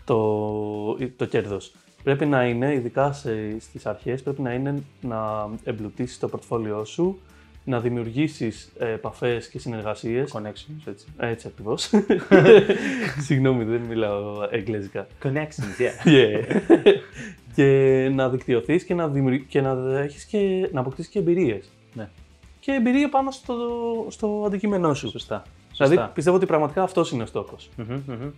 το, 0.06 0.98
το 1.16 1.26
κέρδος. 1.26 1.74
Πρέπει 2.04 2.26
να 2.26 2.46
είναι, 2.46 2.74
ειδικά 2.74 3.12
σε, 3.14 3.60
στις 3.60 3.86
αρχές, 3.86 4.22
πρέπει 4.24 4.42
να 4.42 4.54
είναι 4.54 4.84
να 5.02 5.50
εμπλουτίσεις 5.64 6.20
το 6.20 6.28
πορτφόλιό 6.28 6.86
σου, 6.86 7.20
να 7.64 7.80
δημιουργήσεις 7.80 8.72
ε, 8.80 8.92
επαφές 8.92 9.50
και 9.50 9.60
συνεργασίες. 9.60 10.32
Connections, 10.36 10.88
έτσι. 10.88 11.06
Έτσι 11.18 11.48
ακριβώς. 11.48 11.90
Συγγνώμη, 13.26 13.64
δεν 13.64 13.82
μιλάω 13.82 14.48
εγγλέζικα. 14.50 15.08
Connections, 15.24 15.80
yeah. 15.80 16.08
Yeah. 16.14 16.62
και 17.56 18.10
να 18.14 18.30
δικτυωθείς 18.30 18.84
και 18.84 18.94
να, 18.94 19.08
δημιουργ... 19.08 19.42
και 19.48 19.62
να, 19.62 20.00
έχεις 20.00 20.26
και... 20.26 20.70
να 20.72 20.80
αποκτήσεις 20.80 21.12
και 21.12 21.20
εμπειρίες. 21.20 21.70
Ναι. 21.94 22.10
Και 22.60 22.72
εμπειρία 22.72 23.10
πάνω 23.10 23.32
στο, 23.32 23.56
στο 24.10 24.44
αντικείμενό 24.48 24.94
σου. 24.94 25.10
Σωστά. 25.10 25.44
Δηλαδή 25.78 25.96
Σωστά. 25.96 26.12
πιστεύω 26.14 26.36
ότι 26.36 26.46
πραγματικά 26.46 26.84
αυτός 26.84 27.12
είναι 27.12 27.24
ο 27.24 27.26
στόχος. 27.26 27.70
Μμμ, 27.76 28.02
μμμ. 28.08 28.30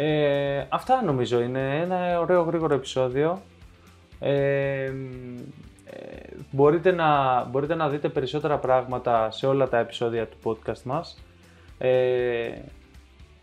Ε, 0.00 0.66
αυτά 0.68 1.02
νομίζω 1.02 1.40
είναι 1.40 1.80
ένα 1.80 2.20
ωραίο 2.20 2.42
γρήγορο 2.42 2.74
επεισόδιο. 2.74 3.42
Ε, 4.18 4.84
ε, 4.84 4.92
μπορείτε, 6.50 6.92
να, 6.92 7.44
μπορείτε 7.44 7.74
να 7.74 7.88
δείτε 7.88 8.08
περισσότερα 8.08 8.58
πράγματα 8.58 9.30
σε 9.30 9.46
όλα 9.46 9.68
τα 9.68 9.78
επεισόδια 9.78 10.26
του 10.26 10.36
podcast 10.42 10.82
μας. 10.82 11.24
Ε, 11.78 12.50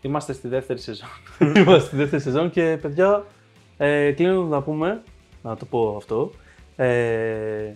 είμαστε 0.00 0.32
στη 0.32 0.48
δεύτερη 0.48 0.78
σεζόν. 0.78 1.08
Είμαστε 1.56 1.86
στη 1.86 1.96
δεύτερη 1.96 2.22
σεζόν 2.22 2.50
και 2.50 2.78
παιδιά, 2.82 3.24
ε, 3.76 4.12
κλείνοντα 4.12 4.56
να 4.56 4.62
πούμε, 4.62 5.02
να 5.42 5.56
το 5.56 5.64
πω 5.64 5.94
αυτό. 5.96 6.30
Ε, 6.76 7.72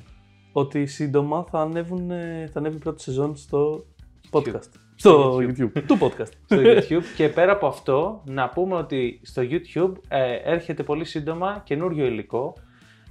ότι 0.53 0.87
σύντομα 0.87 1.45
θα, 1.51 1.61
ανέβουν, 1.61 2.11
ε, 2.11 2.49
θα 2.53 2.59
ανέβει 2.59 2.77
η 2.77 2.81
πρώτη 2.81 3.03
σεζόν 3.03 3.37
στο 3.37 3.85
podcast. 4.31 4.89
Στο 5.00 5.36
YouTube. 5.36 5.82
του 5.86 5.98
podcast. 6.00 6.32
στο 6.44 6.56
YouTube. 6.60 7.02
και 7.16 7.28
πέρα 7.28 7.52
από 7.52 7.66
αυτό, 7.66 8.22
να 8.24 8.48
πούμε 8.48 8.74
ότι 8.74 9.20
στο 9.22 9.42
YouTube 9.50 9.92
ε, 10.08 10.34
έρχεται 10.34 10.82
πολύ 10.82 11.04
σύντομα 11.04 11.60
καινούριο 11.64 12.06
υλικό. 12.06 12.54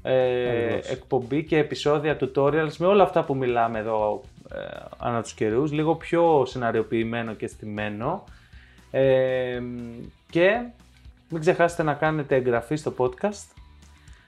Ε, 0.02 0.64
Ακριβώς. 0.64 0.90
εκπομπή 0.90 1.44
και 1.44 1.58
επεισόδια 1.58 2.18
tutorials 2.20 2.76
με 2.78 2.86
όλα 2.86 3.04
αυτά 3.04 3.24
που 3.24 3.36
μιλάμε 3.36 3.80
εδώ 3.80 4.22
ε, 4.54 4.58
ανά 4.98 5.22
τους 5.22 5.34
καιρούς, 5.34 5.72
λίγο 5.72 5.96
πιο 5.96 6.46
σεναριοποιημένο 6.46 7.34
και 7.34 7.48
στημένο. 7.48 8.24
Ε, 8.92 9.62
και 10.30 10.62
μην 11.30 11.42
ξεχάσετε 11.42 11.84
να 11.84 11.94
κάνετε 11.94 12.36
εγγραφή 12.36 12.76
στο 12.76 12.94
podcast, 12.98 13.54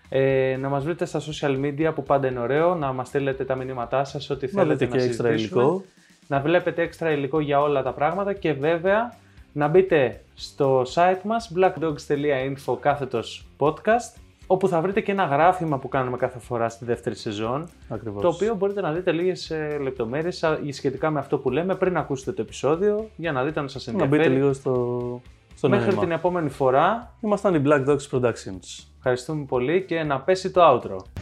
ε, 0.10 0.58
να 0.60 0.70
μας 0.70 0.84
βρείτε 0.84 1.06
στα 1.06 1.22
social 1.22 1.60
media 1.66 1.92
που 1.96 2.04
πάντα 2.04 2.28
είναι 2.28 2.40
ωραίο, 2.40 2.76
να 2.76 2.94
μας 2.94 3.08
στείλετε 3.08 3.46
τα 3.46 3.56
μηνύματά 3.56 4.04
σας, 4.04 4.30
ό,τι 4.30 4.46
Να 4.46 4.52
θέλετε 4.52 4.74
δείτε 4.74 4.86
να 4.86 5.02
και 5.02 5.08
έξτρα 5.08 5.28
συζητήσουμε 5.28 5.62
υλικό. 5.62 5.84
Να 6.32 6.40
βλέπετε 6.40 6.82
έξτρα 6.82 7.12
υλικό 7.12 7.40
για 7.40 7.62
όλα 7.62 7.82
τα 7.84 7.92
πράγματα 7.94 8.34
και 8.34 8.54
βέβαια 8.54 9.14
να 9.54 9.68
μπείτε 9.68 10.22
στο 10.36 10.82
site 10.94 11.22
μας 11.24 11.52
blackdogs.info 11.56 12.78
κάθετος 12.80 13.46
podcast 13.58 14.20
όπου 14.48 14.68
θα 14.68 14.82
βρείτε 14.82 15.02
και 15.02 15.12
ένα 15.12 15.24
γράφημα 15.24 15.78
που 15.78 15.88
κάνουμε 15.90 16.18
κάθε 16.18 16.40
φορά 16.40 16.70
στη 16.70 16.86
δεύτερη 16.86 17.16
σεζόν 17.16 17.68
Ακριβώς. 17.90 18.22
το 18.22 18.28
οποίο 18.28 18.56
μπορείτε 18.56 18.82
να 18.82 18.92
δείτε 18.92 19.12
λίγες 19.12 19.50
ε, 19.52 19.78
λεπτομέρειες 19.82 20.44
α, 20.44 20.60
σχετικά 20.70 21.10
με 21.10 21.20
αυτό 21.20 21.38
που 21.38 21.50
λέμε 21.50 21.76
πριν 21.76 21.98
ακούσετε 21.98 22.32
το 22.32 22.42
επεισόδιο 22.42 23.10
για 23.16 23.32
να 23.32 23.44
δείτε 23.44 23.60
αν 23.60 23.70
σας 23.70 23.86
Να 23.88 23.92
ενδιαφέρει. 23.92 24.22
μπείτε 24.22 24.34
λίγο 24.36 24.54
στο, 24.54 25.22
στο 25.56 25.70
Μέχρι 25.70 25.86
νόημα. 25.88 26.02
την 26.02 26.12
επόμενη 26.12 26.50
φορά 26.50 27.14
Ήμασταν 27.22 27.56
οι 27.56 27.62
Black 27.66 27.86
Dogs 27.88 28.10
Productions. 28.12 28.86
ευχαριστούμε 28.98 29.46
πολύ 29.46 29.84
και 29.84 30.04
να 30.04 30.20
πέσει 30.20 30.52
το 30.52 30.62
outro. 30.72 31.21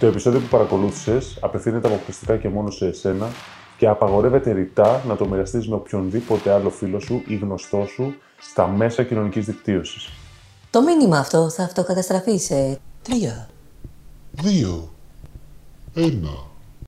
Το 0.00 0.06
επεισόδιο 0.06 0.40
που 0.40 0.46
παρακολούθησες 0.46 1.38
απευθύνεται 1.40 1.86
αποκλειστικά 1.86 2.36
και 2.36 2.48
μόνο 2.48 2.70
σε 2.70 2.86
εσένα 2.86 3.28
και 3.76 3.86
απαγορεύεται 3.86 4.52
ρητά 4.52 5.02
να 5.06 5.16
το 5.16 5.26
μοιραστείς 5.26 5.68
με 5.68 5.74
οποιονδήποτε 5.74 6.52
άλλο 6.52 6.70
φίλο 6.70 7.00
σου 7.00 7.22
ή 7.26 7.34
γνωστό 7.34 7.86
σου 7.94 8.14
στα 8.40 8.66
μέσα 8.66 9.02
κοινωνικής 9.02 9.46
δικτύωσης. 9.46 10.08
Το 10.70 10.82
μήνυμα 10.82 11.18
αυτό 11.18 11.50
θα 11.50 11.62
αυτοκαταστραφεί 11.62 12.38
σε 12.38 12.78
τρία, 13.02 13.48
δύο, 14.30 14.88
ένα. 15.94 16.49